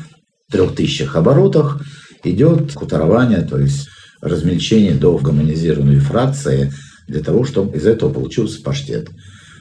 3000 0.50 1.10
оборотах 1.14 1.82
идет 2.24 2.72
кутарование, 2.72 3.42
то 3.42 3.58
есть 3.58 3.88
размельчение 4.20 4.94
до 4.94 5.16
гомонизированной 5.16 6.00
фракции 6.00 6.72
для 7.08 7.22
того, 7.22 7.44
чтобы 7.44 7.76
из 7.76 7.86
этого 7.86 8.12
получился 8.12 8.62
паштет. 8.62 9.08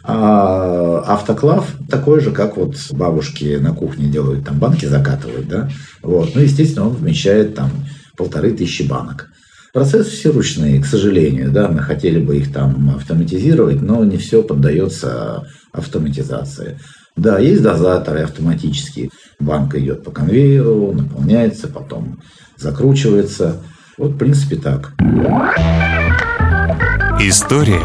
А 0.03 0.99
автоклав 1.05 1.67
такой 1.89 2.19
же, 2.21 2.31
как 2.31 2.57
вот 2.57 2.75
бабушки 2.91 3.57
на 3.59 3.73
кухне 3.73 4.07
делают, 4.07 4.45
там 4.45 4.57
банки 4.57 4.85
закатывают, 4.85 5.47
да, 5.47 5.69
вот, 6.01 6.35
ну, 6.35 6.41
естественно, 6.41 6.87
он 6.87 6.95
вмещает 6.95 7.55
там 7.55 7.69
полторы 8.15 8.51
тысячи 8.51 8.83
банок. 8.83 9.29
Процессы 9.73 10.09
все 10.09 10.31
ручные, 10.31 10.81
к 10.81 10.85
сожалению, 10.85 11.51
да, 11.51 11.67
мы 11.67 11.79
хотели 11.79 12.19
бы 12.19 12.37
их 12.37 12.51
там 12.51 12.95
автоматизировать, 12.95 13.81
но 13.81 14.03
не 14.03 14.17
все 14.17 14.41
поддается 14.41 15.45
автоматизации. 15.71 16.79
Да, 17.15 17.39
есть 17.39 17.61
дозаторы 17.61 18.21
автоматические. 18.21 19.09
Банка 19.39 19.79
идет 19.79 20.03
по 20.03 20.11
конвейеру, 20.11 20.93
наполняется, 20.93 21.67
потом 21.67 22.19
закручивается. 22.57 23.61
Вот, 23.97 24.11
в 24.11 24.17
принципе, 24.17 24.55
так. 24.55 24.93
История 27.19 27.81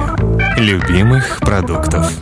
любимых 0.56 1.40
продуктов. 1.40 2.12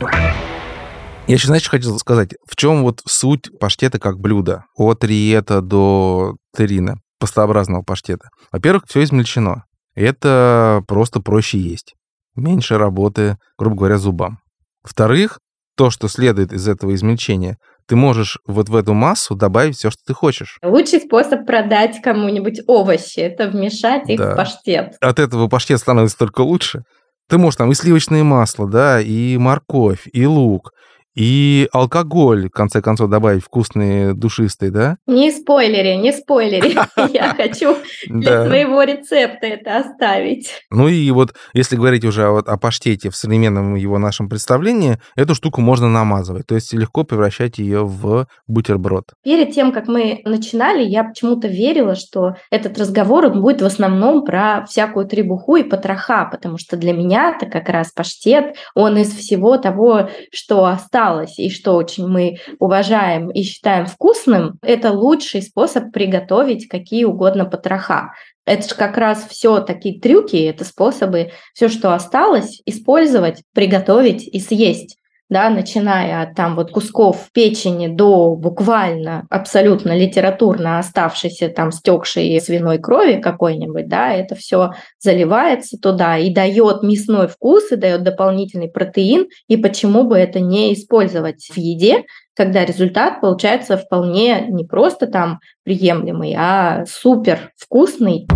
Я 1.29 1.35
еще, 1.35 1.47
знаешь, 1.47 1.69
хотел 1.69 1.99
сказать, 1.99 2.31
в 2.49 2.57
чем 2.57 2.83
вот 2.83 3.01
суть 3.07 3.51
паштета 3.61 3.99
как 3.99 4.19
блюда? 4.19 4.65
От 4.77 5.05
риета 5.05 5.61
до 5.61 6.37
терина, 6.57 6.97
пастообразного 7.21 7.83
паштета. 7.83 8.29
Во-первых, 8.51 8.85
все 8.89 9.05
измельчено. 9.05 9.65
Это 9.95 10.83
просто 10.89 11.21
проще 11.21 11.59
есть. 11.59 11.95
Меньше 12.35 12.79
работы, 12.79 13.37
грубо 13.59 13.77
говоря, 13.77 13.99
зубам. 13.99 14.39
Во-вторых, 14.83 15.39
то, 15.77 15.91
что 15.91 16.09
следует 16.09 16.53
из 16.53 16.69
этого 16.69 16.95
измельчения, 16.95 17.57
ты 17.87 17.97
можешь 17.97 18.39
вот 18.47 18.69
в 18.69 18.77
эту 18.77 18.95
массу 18.95 19.35
добавить 19.35 19.77
все, 19.77 19.91
что 19.91 20.01
ты 20.07 20.15
хочешь. 20.15 20.59
Лучший 20.63 21.01
способ 21.01 21.47
продать 21.47 22.01
кому-нибудь 22.03 22.61
овощи– 22.67 23.19
это 23.21 23.49
вмешать 23.49 24.09
их 24.09 24.19
Да. 24.19 24.33
в 24.33 24.37
паштет. 24.37 24.95
От 25.01 25.19
этого 25.19 25.49
паштет 25.49 25.79
становится 25.81 26.19
только 26.19 26.43
лучше. 26.43 26.83
Ты 27.29 27.39
можешь 27.39 27.57
там 27.57 27.71
и 27.71 27.75
сливочное 27.75 28.23
масло, 28.25 28.69
да, 28.69 29.01
и 29.01 29.37
морковь, 29.39 30.07
и 30.13 30.27
лук, 30.27 30.73
и 31.15 31.69
алкоголь, 31.73 32.49
в 32.49 32.51
конце 32.51 32.81
концов, 32.81 33.11
добавить 33.11 33.45
вкусные, 33.45 34.15
душистые, 34.15 34.71
да? 34.71 34.97
Не 35.07 35.31
спойлери, 35.31 35.97
не 35.97 36.13
спойлери. 36.13 36.77
Я 37.13 37.35
хочу 37.35 37.77
для 38.07 38.47
своего 38.47 38.83
рецепта 38.83 39.47
это 39.47 39.79
оставить. 39.79 40.63
Ну 40.71 40.89
и 40.89 41.11
вот, 41.11 41.35
если 41.53 41.77
говорить 41.77 42.05
уже 42.05 42.27
о, 42.27 42.57
паштете 42.57 43.11
в 43.11 43.17
современном 43.17 43.75
его 43.75 43.99
нашем 43.99 44.29
представлении, 44.29 44.99
эту 45.17 45.35
штуку 45.35 45.61
можно 45.61 45.89
намазывать, 45.89 46.47
то 46.47 46.55
есть 46.55 46.73
легко 46.73 47.05
превращать 47.05 47.59
ее 47.59 47.85
в 47.85 48.27
бутерброд. 48.47 49.13
Перед 49.23 49.55
тем, 49.55 49.73
как 49.73 49.89
мы 49.89 50.21
начинали, 50.25 50.83
я 50.83 51.05
почему-то 51.05 51.49
верила, 51.49 51.95
что 51.95 52.37
этот 52.51 52.79
разговор 52.79 53.29
будет 53.31 53.61
в 53.61 53.67
основном 53.67 54.25
про 54.25 54.65
всякую 54.67 55.07
требуху 55.07 55.57
и 55.57 55.63
потроха, 55.63 56.25
потому 56.31 56.59
что 56.59 56.77
для 56.77 56.93
меня 56.93 57.35
это 57.37 57.47
как 57.47 57.69
раз 57.69 57.93
паштет, 57.93 58.57
он 58.75 58.97
из 58.97 59.13
всего 59.15 59.59
того, 59.59 60.09
что 60.33 60.65
осталось 60.65 61.02
и 61.39 61.51
что 61.51 61.75
очень 61.75 62.07
мы 62.07 62.39
уважаем 62.59 63.31
и 63.31 63.43
считаем 63.43 63.87
вкусным, 63.87 64.59
это 64.63 64.93
лучший 64.93 65.43
способ 65.43 65.93
приготовить 65.93 66.69
какие 66.69 67.05
угодно 67.05 67.45
потроха. 67.45 68.13
Это 68.45 68.69
же 68.69 68.75
как 68.75 68.97
раз 68.97 69.27
все 69.29 69.61
такие 69.61 70.01
трюки, 70.01 70.37
это 70.37 70.65
способы 70.65 71.31
все, 71.55 71.69
что 71.69 71.95
осталось, 71.95 72.61
использовать, 72.67 73.43
приготовить 73.55 74.27
и 74.27 74.41
съесть 74.41 74.99
да, 75.33 75.49
начиная 75.51 76.23
от 76.23 76.35
там 76.35 76.55
вот 76.55 76.71
кусков 76.71 77.29
печени 77.33 77.89
до 77.89 78.37
буквально 78.37 79.27
абсолютно 79.31 79.97
литературно 79.97 80.79
оставшейся 80.79 81.49
там 81.49 81.73
стекшей 81.73 82.39
свиной 82.41 82.79
крови 82.79 83.21
какой-нибудь, 83.21 83.89
да, 83.89 84.13
это 84.13 84.35
все 84.35 84.73
заливается 84.99 85.79
туда 85.79 86.19
и 86.19 86.33
дает 86.33 86.83
мясной 86.83 87.29
вкус 87.29 87.73
и 87.73 87.77
дает 87.77 88.03
дополнительный 88.03 88.69
протеин, 88.69 89.27
и 89.49 89.57
почему 89.57 90.05
бы 90.05 90.19
это 90.19 90.39
не 90.39 90.75
использовать 90.75 91.49
в 91.51 91.57
еде, 91.57 92.05
когда 92.37 92.65
результат 92.65 93.21
получается 93.21 93.77
вполне 93.79 94.47
не 94.49 94.65
просто 94.65 95.07
там 95.07 95.41
приемлемый, 95.65 96.35
а 96.39 96.85
супер 96.87 97.53
вкусный. 97.57 98.27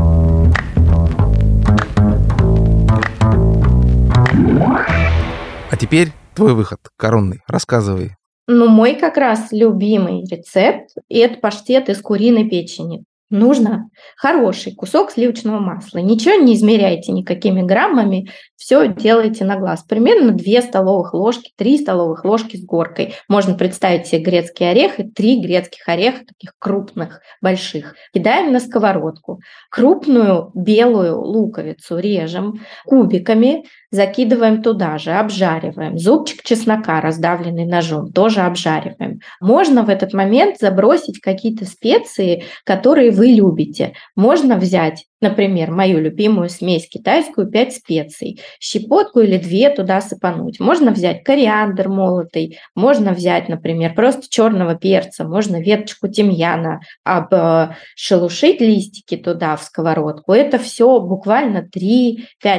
А 5.71 5.77
теперь 5.79 6.09
твой 6.37 6.55
выход, 6.55 6.79
коронный, 6.97 7.41
рассказывай. 7.49 8.13
Ну, 8.47 8.69
мой 8.69 8.95
как 8.95 9.17
раз 9.17 9.49
любимый 9.51 10.25
рецепт– 10.31 10.91
это 11.09 11.41
паштет 11.41 11.89
из 11.89 12.01
куриной 12.01 12.49
печени. 12.49 13.05
Нужно 13.29 13.91
хороший 14.17 14.73
кусок 14.73 15.11
сливочного 15.11 15.59
масла. 15.59 15.99
Ничего 15.99 16.35
не 16.35 16.55
измеряйте 16.55 17.11
никакими 17.11 17.61
граммами, 17.61 18.31
все 18.55 18.87
делайте 18.87 19.45
на 19.45 19.57
глаз. 19.57 19.83
Примерно 19.83 20.31
2 20.31 20.63
столовых 20.63 21.13
ложки, 21.13 21.51
3 21.57 21.79
столовых 21.79 22.25
ложки 22.25 22.57
с 22.57 22.65
горкой. 22.65 23.15
Можно 23.29 23.55
представить 23.55 24.07
себе 24.07 24.23
грецкий 24.23 24.71
орех 24.71 25.01
и 25.01 25.11
3 25.11 25.41
грецких 25.41 25.89
ореха, 25.89 26.25
таких 26.25 26.53
крупных, 26.61 27.21
больших. 27.43 27.97
Кидаем 28.15 28.53
на 28.53 28.61
сковородку. 28.61 29.41
Крупную 29.71 30.53
белую 30.55 31.21
луковицу 31.21 31.99
режем 31.99 32.61
кубиками, 32.85 33.65
закидываем 33.97 34.63
туда 34.63 34.99
же, 34.99 35.13
обжариваем. 35.13 35.99
Зубчик 35.99 36.43
чеснока, 36.45 37.01
раздавленный 37.01 37.65
ножом, 37.65 38.13
тоже 38.13 38.43
обжариваем. 38.43 39.21
Можно 39.41 39.83
в 39.83 39.89
этот 39.89 40.13
момент 40.13 40.59
забросить 40.61 41.21
какие-то 41.21 41.65
специи, 41.65 42.45
которые 42.65 43.11
вы 43.11 43.29
любите. 43.29 43.95
Можно 44.15 44.57
взять, 44.57 45.07
например, 45.29 45.71
мою 45.71 46.01
любимую 46.01 46.49
смесь 46.49 46.89
китайскую 46.89 47.49
5 47.49 47.75
специй, 47.75 48.41
щепотку 48.61 49.21
или 49.21 49.39
две 49.39 49.71
туда 49.71 50.01
сыпануть. 50.01 50.61
Можно 50.61 50.93
взять 50.93 51.25
кориандр 51.25 51.89
молотый, 51.89 52.59
можно 52.75 53.13
взять, 53.13 53.49
например, 53.49 53.95
просто 53.95 54.29
черного 54.29 54.75
перца, 54.75 55.25
можно 55.25 55.61
веточку 55.61 56.09
тимьяна, 56.09 56.81
обшелушить 57.05 58.61
листики 58.61 59.17
туда 59.17 59.57
в 59.57 59.63
сковородку. 59.63 60.33
Это 60.33 60.59
все 60.59 61.01
буквально 61.01 61.59
3-5 61.59 62.17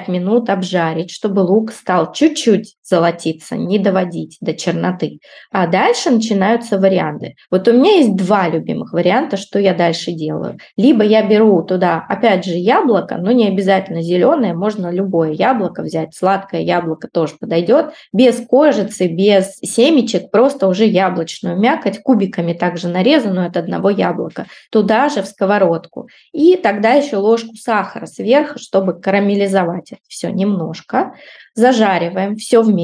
минут 0.10 0.49
обжарить, 0.49 1.12
чтобы 1.12 1.41
лук 1.41 1.71
стал 1.71 2.12
чуть-чуть 2.12 2.77
золотиться, 2.88 3.56
не 3.56 3.80
доводить 3.80 4.38
до 4.41 4.54
черноты. 4.54 5.19
А 5.52 5.67
дальше 5.67 6.10
начинаются 6.10 6.80
варианты. 6.80 7.36
Вот 7.52 7.67
у 7.67 7.73
меня 7.73 7.97
есть 7.97 8.15
два 8.15 8.47
любимых 8.47 8.93
варианта, 8.93 9.38
что 9.38 9.60
я 9.60 9.73
дальше 9.73 10.12
делаю. 10.12 10.58
Либо 10.78 11.04
я 11.04 11.23
беру 11.28 11.62
туда, 11.63 12.06
опять 12.08 12.45
же, 12.45 12.54
яблоко, 12.54 13.17
но 13.17 13.32
не 13.32 13.47
обязательно 13.47 14.02
зеленое, 14.02 14.54
можно 14.54 14.91
любое 14.91 15.32
яблоко 15.32 15.84
взять, 15.84 16.15
сладкое 16.15 16.62
яблоко 16.62 17.08
тоже 17.08 17.36
подойдет, 17.39 17.91
без 18.13 18.45
кожицы, 18.45 19.08
без 19.08 19.58
семечек, 19.62 20.32
просто 20.32 20.67
уже 20.67 20.86
яблочную 20.86 21.60
мякоть, 21.60 22.02
кубиками 22.02 22.54
также 22.54 22.88
нарезанную 22.88 23.47
от 23.47 23.58
одного 23.58 23.89
яблока, 23.89 24.45
туда 24.71 25.10
же 25.10 25.21
в 25.21 25.28
сковородку. 25.28 26.08
И 26.32 26.56
тогда 26.56 26.93
еще 26.93 27.17
ложку 27.17 27.56
сахара 27.56 28.06
сверху, 28.06 28.60
чтобы 28.60 28.93
карамелизовать 29.00 29.91
это 29.91 30.02
все 30.08 30.30
немножко. 30.30 31.13
Зажариваем 31.54 32.36
все 32.36 32.62
вместе, 32.62 32.77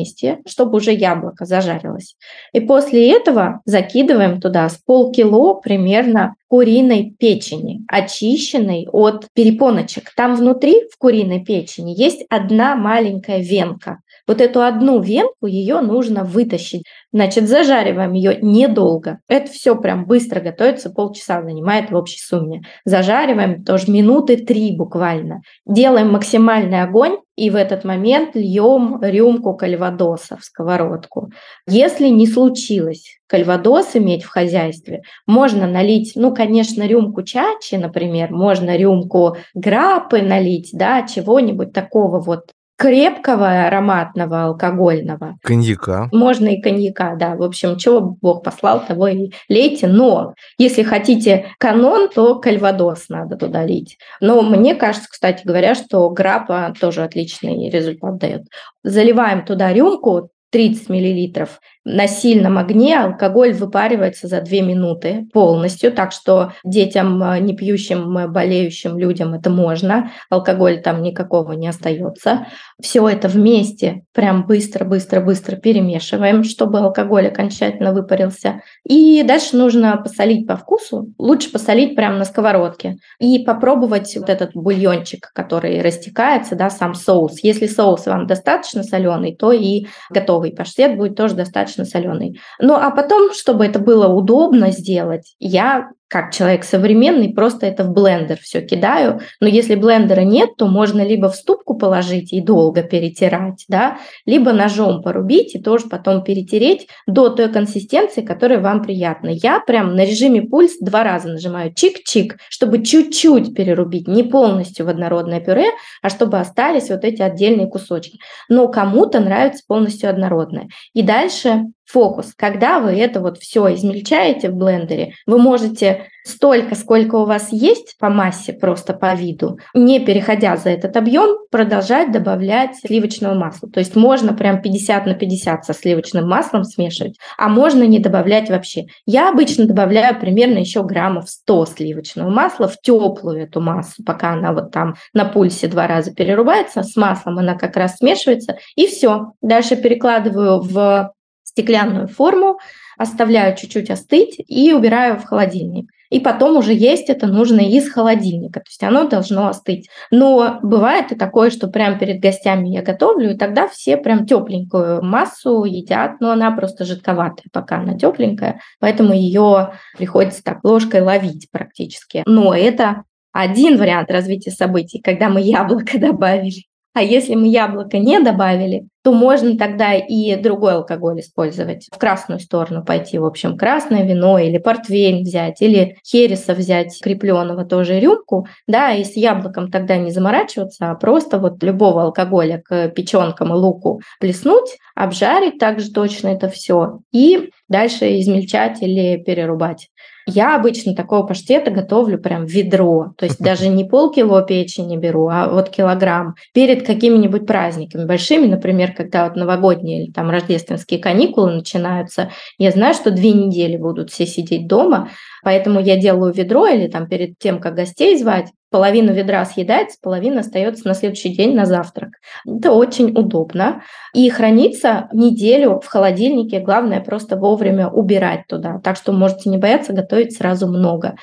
чтобы 0.46 0.78
уже 0.78 0.92
яблоко 0.92 1.46
зажарилось. 1.46 2.16
И 2.52 2.60
после 2.60 3.12
этого 3.12 3.62
закидываем 3.66 4.42
туда 4.42 4.68
с 4.70 4.78
полкило 4.78 5.54
примерно 5.56 6.36
куриной 6.54 7.16
печени, 7.18 7.84
очищенной 7.88 8.88
от 8.92 9.26
перепоночек. 9.34 10.12
Там 10.16 10.36
внутри 10.36 10.88
в 10.92 11.00
куриной 11.00 11.44
печени 11.44 11.96
есть 11.98 12.28
одна 12.30 12.76
маленькая 12.76 13.40
венка. 13.40 14.02
Вот 14.28 14.40
эту 14.40 14.62
одну 14.62 15.02
венку 15.02 15.48
ее 15.48 15.82
нужно 15.82 16.24
вытащить. 16.24 16.84
Значит, 17.12 17.50
зажариваем 17.50 18.14
ее 18.14 18.38
недолго. 18.40 19.18
Это 19.28 19.52
все 19.52 19.76
прям 19.76 20.06
быстро 20.06 20.42
готовится, 20.42 20.92
полчаса 20.92 21.42
занимает 21.42 21.90
в 21.90 21.96
общей 21.96 22.20
сумме. 22.20 22.62
Зажариваем 22.86 23.64
тоже 23.64 23.92
минуты 23.92 24.38
три 24.38 24.76
буквально. 24.76 25.42
Делаем 25.66 26.12
максимальный 26.12 26.84
огонь 26.84 27.18
и 27.36 27.50
в 27.50 27.56
этот 27.56 27.84
момент 27.84 28.36
льем 28.36 29.00
рюмку 29.02 29.56
кальвадоса 29.56 30.38
в 30.38 30.44
сковородку. 30.44 31.32
Если 31.68 32.08
не 32.08 32.28
случилось 32.28 33.18
кальвадос 33.28 33.96
иметь 33.96 34.24
в 34.24 34.30
хозяйстве, 34.30 35.02
можно 35.26 35.68
налить, 35.68 36.14
ну, 36.16 36.32
конечно, 36.44 36.86
рюмку 36.86 37.24
чачи, 37.24 37.76
например, 37.76 38.32
можно 38.32 38.76
рюмку 38.76 39.38
грапы 39.54 40.22
налить, 40.22 40.72
да, 40.74 41.04
чего-нибудь 41.08 41.72
такого 41.72 42.20
вот 42.20 42.52
крепкого 42.78 43.68
ароматного 43.68 44.44
алкогольного. 44.46 45.38
Коньяка. 45.42 46.10
Можно 46.12 46.48
и 46.48 46.62
коньяка, 46.62 47.16
да. 47.16 47.36
В 47.36 47.44
общем, 47.44 47.78
чего 47.78 48.18
Бог 48.22 48.44
послал, 48.44 48.86
того 48.86 49.08
и 49.08 49.32
лейте. 49.48 49.88
Но 49.88 50.34
если 50.58 50.84
хотите 50.84 51.46
канон, 51.60 52.10
то 52.10 52.40
кальвадос 52.40 53.08
надо 53.08 53.38
туда 53.38 53.64
лить. 53.64 53.98
Но 54.20 54.42
мне 54.42 54.76
кажется, 54.76 55.08
кстати 55.10 55.46
говоря, 55.46 55.76
что 55.76 56.10
грапа 56.10 56.74
тоже 56.78 57.04
отличный 57.04 57.70
результат 57.70 58.18
дает. 58.18 58.42
Заливаем 58.84 59.46
туда 59.46 59.72
рюмку 59.72 60.32
30 60.52 60.90
миллилитров 60.90 61.60
на 61.86 62.08
сильном 62.08 62.58
огне 62.58 62.98
алкоголь 62.98 63.54
выпаривается 63.54 64.28
за 64.28 64.42
2 64.42 64.62
минуты 64.62 65.28
полностью, 65.34 65.92
так 65.92 66.12
что 66.12 66.54
детям, 66.64 67.22
э, 67.22 67.40
не 67.40 67.56
пьющим, 67.56 68.18
э, 68.18 68.28
болеющим 68.28 68.98
людям 68.98 69.34
это 69.34 69.50
можно, 69.50 70.12
алкоголь 70.30 70.82
там 70.82 71.02
никакого 71.02 71.52
не 71.54 71.68
остается. 71.68 72.48
Все 72.82 73.08
это 73.08 73.28
вместе 73.28 74.04
прям 74.14 74.46
быстро-быстро-быстро 74.46 75.58
перемешиваем, 75.58 76.44
чтобы 76.44 76.80
алкоголь 76.80 77.28
окончательно 77.28 77.92
выпарился. 77.92 78.62
И 78.88 79.22
дальше 79.24 79.58
нужно 79.58 79.98
посолить 79.98 80.48
по 80.48 80.56
вкусу, 80.56 81.14
лучше 81.18 81.52
посолить 81.52 81.96
прямо 81.96 82.18
на 82.18 82.26
сковородке 82.26 82.98
и 83.20 83.40
попробовать 83.40 84.16
вот 84.16 84.30
этот 84.30 84.52
бульончик, 84.54 85.32
который 85.34 85.82
растекается, 85.82 86.56
да, 86.56 86.70
сам 86.70 86.94
соус. 86.94 87.40
Если 87.44 87.68
соус 87.68 88.06
вам 88.06 88.26
достаточно 88.26 88.84
соленый, 88.84 89.36
то 89.36 89.52
и 89.52 89.88
готовый 90.10 90.52
паштет 90.52 90.98
будет 90.98 91.16
тоже 91.16 91.36
достаточно 91.36 91.73
достаточно 91.74 91.86
соленый. 91.86 92.40
Ну 92.60 92.76
а 92.76 92.92
потом, 92.92 93.34
чтобы 93.34 93.66
это 93.66 93.80
было 93.80 94.08
удобно 94.08 94.72
сделать, 94.72 95.36
я 95.40 95.90
как 96.14 96.32
человек 96.32 96.64
современный, 96.64 97.34
просто 97.34 97.66
это 97.66 97.86
в 97.86 97.92
блендер 97.92 98.38
все 98.40 98.62
кидаю. 98.62 99.22
Но 99.40 99.48
если 99.48 99.74
блендера 99.74 100.22
нет, 100.22 100.52
то 100.60 100.68
можно 100.68 101.02
либо 101.04 101.28
в 101.28 101.36
ступку 101.36 101.76
положить 101.76 102.32
и 102.32 102.40
долго 102.40 102.84
перетирать, 102.84 103.66
да, 103.68 103.98
либо 104.28 104.54
ножом 104.54 105.02
порубить 105.02 105.56
и 105.56 105.60
тоже 105.60 105.88
потом 105.90 106.24
перетереть 106.24 106.88
до 107.08 107.30
той 107.30 107.52
консистенции, 107.52 108.22
которая 108.22 108.60
вам 108.60 108.84
приятна. 108.84 109.30
Я 109.30 109.60
прям 109.60 109.96
на 109.96 110.06
режиме 110.06 110.44
пульс 110.44 110.78
два 110.80 111.04
раза 111.04 111.30
нажимаю 111.30 111.74
чик-чик, 111.74 112.36
чтобы 112.48 112.84
чуть-чуть 112.84 113.56
перерубить, 113.56 114.08
не 114.08 114.22
полностью 114.22 114.86
в 114.86 114.90
однородное 114.90 115.40
пюре, 115.40 115.72
а 116.04 116.10
чтобы 116.10 116.38
остались 116.38 116.92
вот 116.92 117.04
эти 117.06 117.24
отдельные 117.24 117.66
кусочки. 117.66 118.20
Но 118.50 118.68
кому-то 118.68 119.20
нравится 119.20 119.64
полностью 119.68 120.12
однородное. 120.12 120.68
И 120.94 121.02
дальше 121.02 121.64
фокус. 121.86 122.34
Когда 122.36 122.80
вы 122.80 122.92
это 122.92 123.20
вот 123.22 123.38
все 123.38 123.74
измельчаете 123.74 124.50
в 124.50 124.56
блендере, 124.56 125.14
вы 125.26 125.38
можете 125.38 126.08
столько, 126.24 126.76
сколько 126.76 127.16
у 127.18 127.26
вас 127.26 127.50
есть 127.52 127.98
по 128.00 128.10
массе, 128.10 128.54
просто 128.54 128.94
по 128.94 129.14
виду, 129.14 129.60
не 129.74 130.00
переходя 130.00 130.56
за 130.58 130.70
этот 130.70 130.96
объем, 130.96 131.38
продолжать 131.52 132.12
добавлять 132.12 132.78
сливочного 132.78 133.34
масла. 133.34 133.70
То 133.70 133.80
есть 133.80 133.96
можно 133.96 134.34
прям 134.34 134.62
50 134.62 135.06
на 135.06 135.14
50 135.16 135.66
со 135.66 135.74
сливочным 135.74 136.28
маслом 136.28 136.64
смешивать, 136.64 137.18
а 137.38 137.50
можно 137.50 137.84
не 137.84 138.00
добавлять 138.00 138.50
вообще. 138.50 138.86
Я 139.06 139.30
обычно 139.30 139.66
добавляю 139.66 140.20
примерно 140.20 140.60
еще 140.60 140.84
граммов 140.84 141.30
100 141.30 141.66
сливочного 141.66 142.30
масла 142.30 142.68
в 142.68 142.80
теплую 142.82 143.44
эту 143.44 143.60
массу, 143.60 144.04
пока 144.04 144.32
она 144.32 144.54
вот 144.54 144.72
там 144.72 144.96
на 145.14 145.26
пульсе 145.26 145.68
два 145.68 145.88
раза 145.88 146.14
перерубается, 146.14 146.84
с 146.84 146.96
маслом 146.96 147.40
она 147.40 147.56
как 147.56 147.76
раз 147.76 147.98
смешивается, 147.98 148.58
и 148.76 148.88
все. 148.88 149.34
Дальше 149.42 149.76
перекладываю 149.76 150.62
в 150.62 151.12
стеклянную 151.54 152.08
форму, 152.08 152.60
оставляю 152.98 153.56
чуть-чуть 153.56 153.90
остыть 153.90 154.36
и 154.48 154.74
убираю 154.74 155.18
в 155.20 155.26
холодильник. 155.26 155.90
И 156.10 156.20
потом 156.20 156.58
уже 156.58 156.74
есть 156.74 157.10
это 157.10 157.26
нужно 157.26 157.62
из 157.62 157.92
холодильника, 157.92 158.60
то 158.60 158.68
есть 158.68 158.84
оно 158.84 159.08
должно 159.08 159.48
остыть. 159.48 159.90
Но 160.12 160.60
бывает 160.62 161.12
и 161.12 161.16
такое, 161.16 161.50
что 161.50 161.68
прямо 161.68 161.98
перед 161.98 162.22
гостями 162.22 162.70
я 162.70 162.84
готовлю, 162.84 163.32
и 163.32 163.38
тогда 163.38 163.68
все 163.68 163.98
прям 163.98 164.28
тепленькую 164.28 165.04
массу 165.04 165.64
едят, 165.64 166.20
но 166.20 166.32
она 166.32 166.52
просто 166.52 166.86
жидковатая, 166.86 167.46
пока 167.52 167.78
она 167.78 167.98
тепленькая, 167.98 168.60
поэтому 168.80 169.14
ее 169.14 169.74
приходится 169.98 170.44
так 170.44 170.64
ложкой 170.64 171.02
ловить 171.02 171.50
практически. 171.52 172.22
Но 172.28 172.54
это 172.54 173.06
один 173.32 173.78
вариант 173.78 174.12
развития 174.12 174.52
событий, 174.52 175.02
когда 175.02 175.30
мы 175.30 175.42
яблоко 175.42 175.98
добавили. 176.00 176.66
А 176.94 177.02
если 177.02 177.34
мы 177.34 177.48
яблоко 177.48 177.98
не 177.98 178.20
добавили, 178.20 178.88
то 179.04 179.12
можно 179.12 179.58
тогда 179.58 179.96
и 179.96 180.36
другой 180.36 180.76
алкоголь 180.76 181.20
использовать, 181.20 181.88
в 181.92 181.98
красную 181.98 182.40
сторону 182.40 182.86
пойти, 182.86 183.18
в 183.18 183.26
общем, 183.26 183.58
красное 183.58 184.06
вино 184.06 184.38
или 184.38 184.60
портвейн 184.60 185.24
взять, 185.24 185.62
или 185.62 185.98
хереса 186.08 186.54
взять 186.54 187.00
крепленного 187.02 187.66
тоже 187.66 188.00
рюмку, 188.00 188.48
да, 188.68 188.94
и 188.94 189.04
с 189.04 189.18
яблоком 189.18 189.72
тогда 189.72 189.98
не 189.98 190.12
заморачиваться, 190.12 190.92
а 190.92 190.96
просто 190.96 191.40
вот 191.40 191.62
любого 191.64 192.04
алкоголя 192.04 192.62
к 192.64 192.90
печенкам 192.90 193.54
и 193.54 193.58
луку 193.58 194.02
плеснуть, 194.20 194.78
обжарить 194.96 195.58
также 195.58 195.92
точно 195.92 196.30
это 196.30 196.48
все 196.48 197.00
и 197.12 197.50
дальше 197.68 198.20
измельчать 198.20 198.82
или 198.82 199.18
перерубать. 199.18 199.90
Я 200.26 200.56
обычно 200.56 200.96
такого 200.96 201.26
паштета 201.26 201.72
готовлю 201.72 202.18
прям 202.18 202.46
ведро, 202.46 203.14
то 203.18 203.26
есть 203.26 203.40
даже 203.40 203.68
не 203.68 203.84
полкило 203.84 204.42
печени 204.42 204.96
беру, 204.96 205.28
а 205.28 205.50
вот 205.50 205.70
килограмм 205.70 206.36
перед 206.54 206.86
какими-нибудь 206.86 207.46
праздниками 207.46 208.06
большими, 208.06 208.48
например, 208.48 208.94
когда 208.94 209.26
вот 209.26 209.36
новогодние 209.36 210.04
или 210.04 210.12
там 210.12 210.30
рождественские 210.30 211.00
каникулы 211.00 211.52
начинаются, 211.52 212.32
я 212.58 212.72
знаю, 212.72 212.94
что 212.94 213.12
две 213.12 213.34
недели 213.34 213.76
будут 213.76 214.12
все 214.12 214.26
сидеть 214.26 214.68
дома, 214.68 215.10
поэтому 215.44 215.80
я 215.80 215.98
делаю 215.98 216.34
ведро 216.34 216.68
или 216.68 216.88
там 216.88 217.08
перед 217.08 217.38
тем, 217.38 217.60
как 217.60 217.76
гостей 217.76 218.18
звать, 218.18 218.52
половину 218.72 219.14
ведра 219.14 219.46
съедается, 219.46 219.98
половина 220.02 220.40
остается 220.40 220.88
на 220.88 220.96
следующий 220.96 221.36
день 221.36 221.56
на 221.56 221.66
завтрак. 221.66 222.14
Это 222.46 222.72
очень 222.72 223.12
удобно. 223.12 223.84
И 224.14 224.30
хранится 224.30 225.10
неделю 225.14 225.80
в 225.80 225.86
холодильнике. 225.86 226.60
Главное 226.60 227.00
просто 227.00 227.38
вовремя 227.38 227.88
убирать 227.88 228.48
туда. 228.48 228.80
Так 228.84 228.98
что 228.98 229.12
можете 229.12 229.50
не 229.50 229.58
бояться 229.58 229.94
готовить 229.94 230.36
сразу 230.36 230.68
много. 230.68 231.16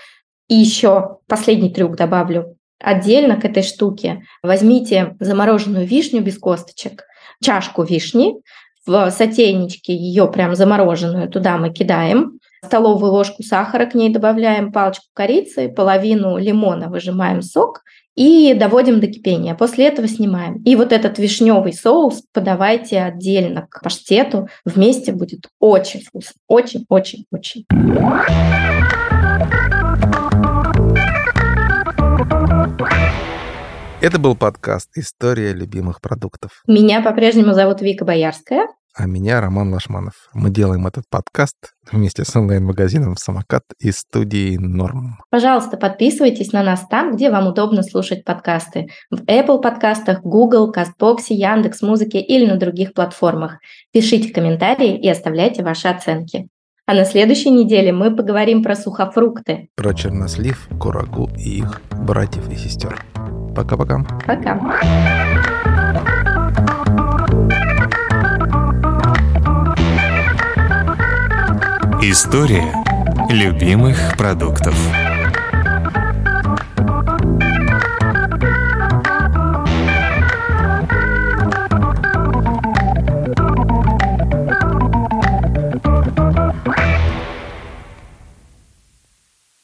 И 0.48 0.54
еще 0.54 1.18
последний 1.26 1.70
трюк 1.70 1.96
добавлю. 1.96 2.56
Отдельно 2.82 3.36
к 3.36 3.44
этой 3.44 3.62
штуке 3.62 4.22
возьмите 4.42 5.16
замороженную 5.20 5.86
вишню 5.86 6.22
без 6.22 6.38
косточек, 6.38 7.04
чашку 7.42 7.82
вишни, 7.82 8.34
в 8.86 9.10
сотейничке 9.10 9.94
ее 9.94 10.26
прям 10.28 10.54
замороженную 10.54 11.28
туда 11.28 11.58
мы 11.58 11.72
кидаем, 11.72 12.39
столовую 12.64 13.12
ложку 13.12 13.42
сахара 13.42 13.86
к 13.86 13.94
ней 13.94 14.10
добавляем, 14.10 14.72
палочку 14.72 15.06
корицы, 15.14 15.68
половину 15.68 16.38
лимона 16.38 16.88
выжимаем 16.88 17.42
сок 17.42 17.82
и 18.14 18.54
доводим 18.54 19.00
до 19.00 19.06
кипения. 19.06 19.54
После 19.54 19.86
этого 19.86 20.06
снимаем. 20.06 20.62
И 20.64 20.76
вот 20.76 20.92
этот 20.92 21.18
вишневый 21.18 21.72
соус 21.72 22.22
подавайте 22.32 23.00
отдельно 23.00 23.66
к 23.70 23.82
паштету. 23.82 24.48
Вместе 24.64 25.12
будет 25.12 25.48
очень 25.58 26.00
вкусно. 26.00 26.34
Очень-очень-очень. 26.48 27.64
Это 34.02 34.18
был 34.18 34.34
подкаст 34.34 34.90
«История 34.96 35.52
любимых 35.52 36.00
продуктов». 36.00 36.62
Меня 36.66 37.02
по-прежнему 37.02 37.52
зовут 37.52 37.82
Вика 37.82 38.04
Боярская 38.04 38.66
а 38.94 39.06
меня 39.06 39.40
Роман 39.40 39.72
Лашманов. 39.72 40.14
Мы 40.34 40.50
делаем 40.50 40.86
этот 40.86 41.04
подкаст 41.08 41.56
вместе 41.90 42.24
с 42.24 42.34
онлайн-магазином 42.34 43.16
«Самокат» 43.16 43.62
и 43.78 43.92
студией 43.92 44.58
«Норм». 44.58 45.18
Пожалуйста, 45.30 45.76
подписывайтесь 45.76 46.52
на 46.52 46.62
нас 46.62 46.86
там, 46.88 47.14
где 47.14 47.30
вам 47.30 47.46
удобно 47.46 47.82
слушать 47.82 48.24
подкасты. 48.24 48.88
В 49.10 49.22
Apple 49.22 49.60
подкастах, 49.60 50.20
Google, 50.22 50.72
CastBox, 50.72 51.18
Яндекс 51.28 51.82
Музыке 51.82 52.20
или 52.20 52.46
на 52.46 52.56
других 52.56 52.92
платформах. 52.92 53.58
Пишите 53.92 54.32
комментарии 54.32 54.98
и 54.98 55.08
оставляйте 55.08 55.62
ваши 55.62 55.88
оценки. 55.88 56.48
А 56.86 56.94
на 56.94 57.04
следующей 57.04 57.50
неделе 57.50 57.92
мы 57.92 58.14
поговорим 58.14 58.64
про 58.64 58.74
сухофрукты. 58.74 59.68
Про 59.76 59.94
чернослив, 59.94 60.68
курагу 60.80 61.30
и 61.38 61.58
их 61.58 61.80
братьев 61.92 62.50
и 62.50 62.56
сестер. 62.56 63.04
Пока-пока. 63.54 64.04
Пока. 64.26 64.56
-пока. 64.56 64.80
Пока. 64.80 65.49
История 72.02 72.72
любимых 73.28 74.16
продуктов. 74.16 74.74